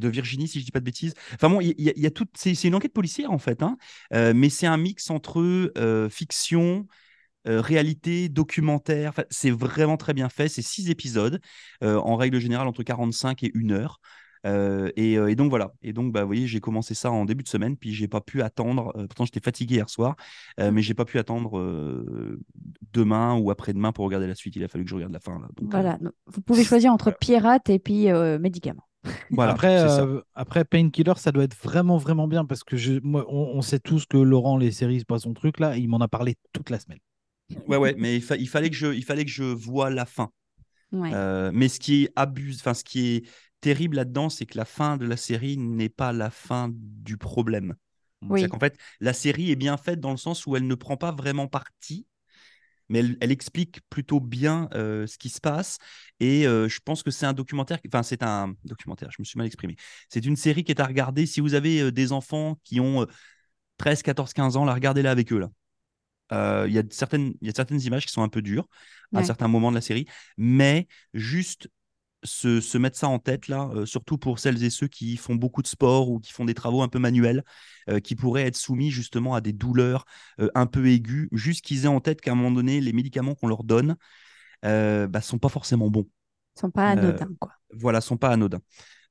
Virginie, 0.09 0.49
si 0.49 0.61
je 0.61 0.65
dis 0.65 0.71
pas 0.71 0.81
de 0.81 0.85
bêtises. 0.85 1.15
Enfin 1.35 1.49
bon, 1.51 1.61
il 1.61 1.75
y, 1.79 2.07
a, 2.07 2.11
tout. 2.11 2.27
C'est 2.35 2.63
une 2.65 2.75
enquête 2.75 2.93
policière 2.93 3.33
en 3.33 3.39
fait, 3.39 3.63
hein, 3.63 3.77
mais 4.13 4.49
c'est 4.49 4.67
un 4.67 4.77
mix 4.77 5.11
entre 5.11 5.73
fiction. 6.11 6.87
réalité, 7.45 8.29
documentaire, 8.29 9.15
c'est 9.31 9.51
vraiment 9.51 9.97
très 9.97 10.15
bien 10.15 10.29
fait. 10.29 10.49
C'est 10.49 10.63
six 10.63 10.91
épisodes, 10.91 11.41
en 11.83 12.17
règle 12.17 12.39
générale 12.41 12.69
entre 12.69 12.83
45 12.83 13.43
et 13.45 13.53
1 13.55 13.71
heure. 13.73 14.01
Euh, 14.47 14.91
et, 14.97 15.19
euh, 15.19 15.29
et 15.29 15.35
donc 15.35 15.51
voilà. 15.51 15.73
Et 15.83 15.93
donc, 15.93 16.13
bah, 16.13 16.23
vous 16.23 16.29
voyez, 16.29 16.47
j'ai 16.47 16.61
commencé 16.61 16.95
ça 16.95 17.11
en 17.11 17.25
début 17.25 17.43
de 17.43 17.49
semaine, 17.49 17.77
puis 17.77 17.93
j'ai 17.93 18.09
pas 18.09 18.21
pu 18.21 18.43
attendre. 18.43 18.93
euh, 18.97 19.07
pourtant, 19.07 19.25
j'étais 19.25 19.41
fatigué 19.41 19.77
hier 19.77 19.91
soir, 19.91 20.17
euh, 20.61 20.71
mais 20.71 20.83
j'ai 20.83 20.95
pas 20.95 21.05
pu 21.05 21.19
attendre 21.19 21.59
euh, 21.59 22.39
demain 22.93 23.37
ou 23.37 23.51
après-demain 23.51 23.93
pour 23.93 24.05
regarder 24.05 24.27
la 24.27 24.35
suite. 24.35 24.57
Il 24.57 24.65
a 24.65 24.69
fallu 24.69 24.85
que 24.85 24.91
je 24.91 24.95
regarde 24.95 25.13
la 25.13 25.21
fin. 25.21 25.39
Là. 25.39 25.49
Donc, 25.57 25.71
Voilà. 25.71 25.99
Vous 26.27 26.41
pouvez 26.41 26.65
choisir 26.65 26.93
entre 26.93 27.11
pirate 27.19 27.69
et 27.71 27.79
puis 27.79 28.11
euh, 28.11 28.39
médicaments. 28.39 28.85
voilà. 29.31 29.53
après, 29.53 29.79
euh, 29.79 30.21
après 30.35 30.65
Painkiller, 30.65 31.15
ça 31.17 31.33
doit 31.33 31.45
être 31.45 31.57
vraiment, 31.63 31.97
vraiment 31.97 32.29
bien 32.29 32.45
parce 32.45 32.65
que 32.65 32.77
je, 32.77 32.95
moi, 33.03 33.25
on, 33.29 33.57
on 33.57 33.63
sait 33.63 33.79
tous 33.79 34.07
que 34.07 34.17
Laurent, 34.17 34.57
les 34.57 34.71
séries, 34.73 34.99
c'est 35.01 35.07
pas 35.07 35.19
son 35.19 35.35
truc 35.35 35.61
là. 35.61 35.77
Il 35.77 35.89
m'en 35.89 35.99
a 35.99 36.09
parlé 36.09 36.37
toute 36.53 36.71
la 36.71 36.79
semaine. 36.79 36.99
Ouais, 37.69 37.77
ouais, 37.77 37.95
mais 37.97 38.17
il, 38.17 38.23
fa- 38.23 38.37
il 38.37 38.49
fallait 38.49 38.71
que 38.71 38.77
je, 38.77 38.89
il 38.93 39.05
fallait 39.05 39.25
que 39.25 39.31
je 39.31 39.45
vois 39.45 39.91
la 39.91 40.05
fin. 40.05 40.31
Ouais. 40.93 41.11
Euh, 41.13 41.51
mais 41.53 41.69
ce 41.69 41.81
qui 41.81 42.05
est 42.05 42.13
abuse, 42.17 42.59
enfin 42.61 42.75
ce 42.75 42.85
qui 42.85 43.07
est 43.17 43.29
terrible 43.61 43.97
là-dedans, 43.97 44.29
c'est 44.29 44.47
que 44.47 44.57
la 44.59 44.65
fin 44.65 44.97
de 44.97 45.07
la 45.07 45.17
série 45.17 45.57
n'est 45.57 45.89
pas 45.89 46.13
la 46.13 46.31
fin 46.31 46.71
du 46.73 47.17
problème. 47.17 47.75
Oui. 48.23 48.41
C'est 48.43 48.49
qu'en 48.49 48.59
fait, 48.59 48.79
la 49.01 49.13
série 49.13 49.51
est 49.51 49.57
bien 49.57 49.77
faite 49.77 50.01
dans 50.01 50.11
le 50.11 50.17
sens 50.17 50.47
où 50.47 50.57
elle 50.57 50.67
ne 50.67 50.75
prend 50.75 50.97
pas 50.97 51.13
vraiment 51.13 51.49
parti, 51.49 52.07
mais 52.89 53.01
elle, 53.01 53.17
elle 53.21 53.33
explique 53.33 53.81
plutôt 53.91 54.21
bien 54.21 54.69
euh, 54.75 55.07
ce 55.07 55.19
qui 55.19 55.29
se 55.29 55.41
passe. 55.41 55.79
Et 56.21 56.47
euh, 56.47 56.69
je 56.69 56.81
pense 56.85 57.03
que 57.03 57.11
c'est 57.11 57.27
un 57.27 57.33
documentaire, 57.33 57.79
enfin 57.89 58.03
c'est 58.03 58.23
un 58.23 58.55
documentaire, 58.65 59.11
je 59.11 59.17
me 59.21 59.25
suis 59.25 59.39
mal 59.39 59.47
exprimé. 59.47 59.77
C'est 60.09 60.25
une 60.25 60.37
série 60.37 60.65
qui 60.65 60.73
est 60.73 60.81
à 60.81 60.87
regarder. 60.87 61.27
Si 61.27 61.41
vous 61.41 61.55
avez 61.55 61.81
euh, 61.83 61.93
des 61.93 62.13
enfants 62.13 62.59
qui 62.65 62.81
ont 62.81 63.03
euh, 63.03 63.07
13, 63.79 64.03
14, 64.03 64.33
15 64.33 64.57
ans, 64.57 64.65
la 64.65 64.75
regardez-la 64.75 65.11
avec 65.11 65.33
eux 65.33 65.39
là. 65.39 65.51
Euh, 66.33 66.67
Il 66.69 66.75
y, 66.75 66.79
a 66.79 66.83
certaines- 66.91 67.35
il 67.41 67.47
y 67.47 67.51
a 67.51 67.55
certaines 67.55 67.81
images 67.83 68.07
qui 68.07 68.13
sont 68.13 68.23
un 68.23 68.29
peu 68.29 68.43
dures 68.43 68.67
à 69.15 69.23
certains 69.23 69.49
moments 69.49 69.71
de 69.71 69.77
la 69.77 69.81
série, 69.81 70.07
mais 70.37 70.89
juste 71.15 71.69
se, 72.23 72.61
se 72.61 72.79
mettre 72.79 72.97
ça 72.99 73.09
en 73.09 73.19
tête 73.19 73.49
là, 73.49 73.71
euh, 73.75 73.87
surtout 73.87 74.19
pour 74.19 74.39
celles 74.39 74.63
et 74.65 74.71
ceux 74.71 74.89
qui 74.89 75.17
font 75.17 75.35
beaucoup 75.35 75.63
de 75.63 75.67
sport 75.67 76.11
ou 76.11 76.19
qui 76.19 76.33
font 76.33 76.45
des 76.45 76.55
travaux 76.55 76.83
un 76.83 76.89
peu 76.89 76.99
manuels, 76.99 77.45
euh, 77.89 78.01
qui 78.01 78.17
pourraient 78.17 78.47
être 78.47 78.57
soumis 78.57 78.91
justement 78.91 79.35
à 79.35 79.41
des 79.41 79.53
douleurs 79.53 80.05
euh, 80.41 80.49
un 80.55 80.67
peu 80.67 80.87
aiguës, 80.89 81.29
juste 81.33 81.65
qu'ils 81.65 81.85
aient 81.85 81.89
en 81.89 82.01
tête 82.01 82.21
qu'à 82.21 82.33
un 82.33 82.35
moment 82.35 82.51
donné, 82.51 82.81
les 82.81 82.93
médicaments 82.93 83.35
qu'on 83.35 83.49
leur 83.49 83.65
donne 83.65 83.97
euh, 84.65 85.07
bah, 85.07 85.21
sont 85.21 85.39
pas 85.39 85.49
forcément 85.49 85.91
bons. 85.91 86.09
Ils 86.57 86.61
sont 86.61 86.71
pas 86.71 86.89
anodins, 86.89 87.29
quoi. 87.39 87.53
Voilà, 87.73 88.01
sont 88.01 88.17
pas 88.17 88.31
anodins. 88.31 88.61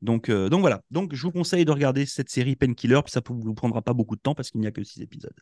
Donc, 0.02 0.30
donc 0.30 0.60
voilà. 0.62 0.82
Donc 0.92 1.16
je 1.16 1.22
vous 1.22 1.32
conseille 1.32 1.66
de 1.66 1.72
regarder 1.72 2.06
cette 2.06 2.30
série 2.30 2.56
Painkiller, 2.56 3.02
puis 3.04 3.12
ça 3.12 3.22
ne 3.28 3.36
vous 3.36 3.54
prendra 3.54 3.82
pas 3.82 3.94
beaucoup 3.94 4.16
de 4.16 4.22
temps 4.22 4.36
parce 4.36 4.52
qu'il 4.52 4.62
n'y 4.62 4.68
a 4.68 4.72
que 4.72 4.84
six 4.84 5.02
épisodes. 5.02 5.36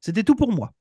C'était 0.00 0.22
tout 0.22 0.34
pour 0.34 0.52
moi. 0.52 0.74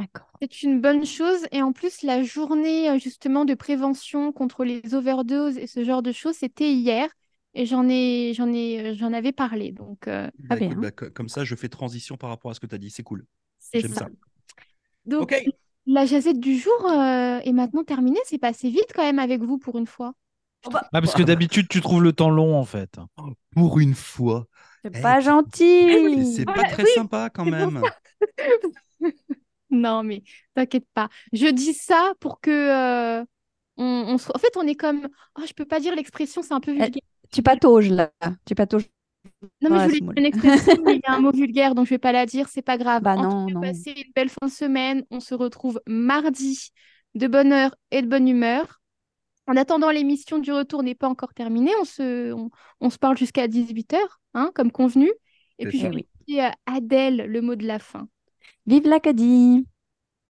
D'accord. 0.00 0.40
C'est 0.40 0.62
une 0.62 0.80
bonne 0.80 1.04
chose. 1.04 1.46
Et 1.52 1.62
en 1.62 1.72
plus, 1.72 2.02
la 2.02 2.22
journée 2.22 2.88
euh, 2.90 2.98
justement 2.98 3.44
de 3.44 3.54
prévention 3.54 4.32
contre 4.32 4.64
les 4.64 4.94
overdoses 4.94 5.58
et 5.58 5.66
ce 5.66 5.84
genre 5.84 6.02
de 6.02 6.12
choses, 6.12 6.36
c'était 6.36 6.72
hier. 6.72 7.08
Et 7.54 7.66
j'en 7.66 7.88
ai, 7.88 8.32
j'en 8.34 8.48
ai, 8.52 8.92
euh, 8.92 8.94
j'en 8.96 9.12
avais 9.12 9.32
parlé. 9.32 9.72
Donc, 9.72 10.08
euh, 10.08 10.28
Bah, 10.38 10.56
bien. 10.56 10.68
écoute, 10.70 10.78
bah, 10.80 10.90
co- 10.90 11.10
comme 11.10 11.28
ça, 11.28 11.44
je 11.44 11.54
fais 11.54 11.68
transition 11.68 12.16
par 12.16 12.30
rapport 12.30 12.50
à 12.50 12.54
ce 12.54 12.60
que 12.60 12.66
tu 12.66 12.74
as 12.74 12.78
dit. 12.78 12.90
C'est 12.90 13.02
cool. 13.02 13.26
c'est 13.58 13.80
J'aime 13.80 13.92
ça. 13.92 14.00
ça. 14.00 14.08
Donc, 15.06 15.34
la 15.86 16.06
jazette 16.06 16.40
du 16.40 16.56
jour 16.58 16.72
euh, 16.86 17.40
est 17.40 17.52
maintenant 17.52 17.84
terminée. 17.84 18.20
C'est 18.24 18.38
passé 18.38 18.70
vite 18.70 18.92
quand 18.94 19.02
même 19.02 19.18
avec 19.18 19.42
vous 19.42 19.58
pour 19.58 19.78
une 19.78 19.86
fois. 19.86 20.14
Ah, 20.92 21.00
parce 21.00 21.14
que 21.14 21.22
d'habitude, 21.22 21.68
tu 21.68 21.80
trouves 21.80 22.02
le 22.02 22.12
temps 22.12 22.30
long 22.30 22.56
en 22.58 22.64
fait. 22.64 22.98
Pour 23.52 23.78
une 23.78 23.94
fois. 23.94 24.46
C'est 24.84 24.90
Eh, 24.94 25.00
pas 25.02 25.20
gentil. 25.20 25.64
c'est 26.24 26.46
pas 26.46 26.64
très 26.64 26.84
oui, 26.84 26.90
sympa 26.94 27.30
quand 27.30 27.46
même. 27.46 27.82
Non, 29.80 30.02
mais 30.02 30.22
t'inquiète 30.54 30.86
pas. 30.94 31.08
Je 31.32 31.46
dis 31.46 31.74
ça 31.74 32.12
pour 32.20 32.40
que 32.40 32.50
euh, 32.50 33.24
on, 33.76 34.14
En 34.14 34.38
fait, 34.38 34.56
on 34.56 34.66
est 34.66 34.74
comme. 34.74 35.08
Oh, 35.38 35.42
je 35.46 35.52
peux 35.52 35.64
pas 35.64 35.80
dire 35.80 35.94
l'expression, 35.94 36.42
c'est 36.42 36.54
un 36.54 36.60
peu 36.60 36.72
Eh, 36.72 36.74
vulgaire. 36.74 37.02
Tu 37.30 37.42
patauges 37.42 37.90
là. 37.90 38.10
Tu 38.44 38.54
patauges. 38.54 38.88
Non, 39.62 39.70
mais 39.70 39.78
je 39.80 39.84
voulais 39.84 40.00
dire 40.00 40.12
une 40.16 40.24
expression, 40.26 40.82
mais 40.84 40.94
il 40.96 41.00
y 41.04 41.06
a 41.06 41.14
un 41.14 41.20
mot 41.20 41.30
vulgaire, 41.32 41.74
donc 41.74 41.86
je 41.86 41.90
vais 41.90 41.98
pas 41.98 42.12
la 42.12 42.26
dire, 42.26 42.48
c'est 42.48 42.62
pas 42.62 42.78
grave. 42.78 43.02
Bah 43.02 43.16
non, 43.16 43.48
non. 43.48 43.60
passez 43.60 43.92
une 43.96 44.12
belle 44.14 44.28
fin 44.30 44.46
de 44.46 44.52
semaine. 44.52 45.04
On 45.10 45.20
se 45.20 45.34
retrouve 45.34 45.80
mardi 45.86 46.70
de 47.14 47.26
bonne 47.26 47.52
heure 47.52 47.74
et 47.90 48.02
de 48.02 48.06
bonne 48.08 48.28
humeur. 48.28 48.80
En 49.46 49.56
attendant, 49.56 49.90
l'émission 49.90 50.38
du 50.38 50.52
retour 50.52 50.82
n'est 50.82 50.94
pas 50.94 51.08
encore 51.08 51.34
terminée. 51.34 51.72
On 51.80 51.84
se, 51.84 52.32
on, 52.32 52.50
on 52.80 52.90
se 52.90 52.98
parle 52.98 53.18
jusqu'à 53.18 53.48
18h, 53.48 54.20
hein, 54.34 54.50
comme 54.54 54.72
convenu. 54.72 55.10
Et 55.58 55.66
puis, 55.66 55.78
je 55.80 55.86
vais 55.88 55.94
oui. 55.94 56.06
Adèle 56.66 57.26
le 57.26 57.40
mot 57.42 57.56
de 57.56 57.66
la 57.66 57.78
fin. 57.78 58.08
Vive 58.70 58.86
l'Acadie. 58.86 59.66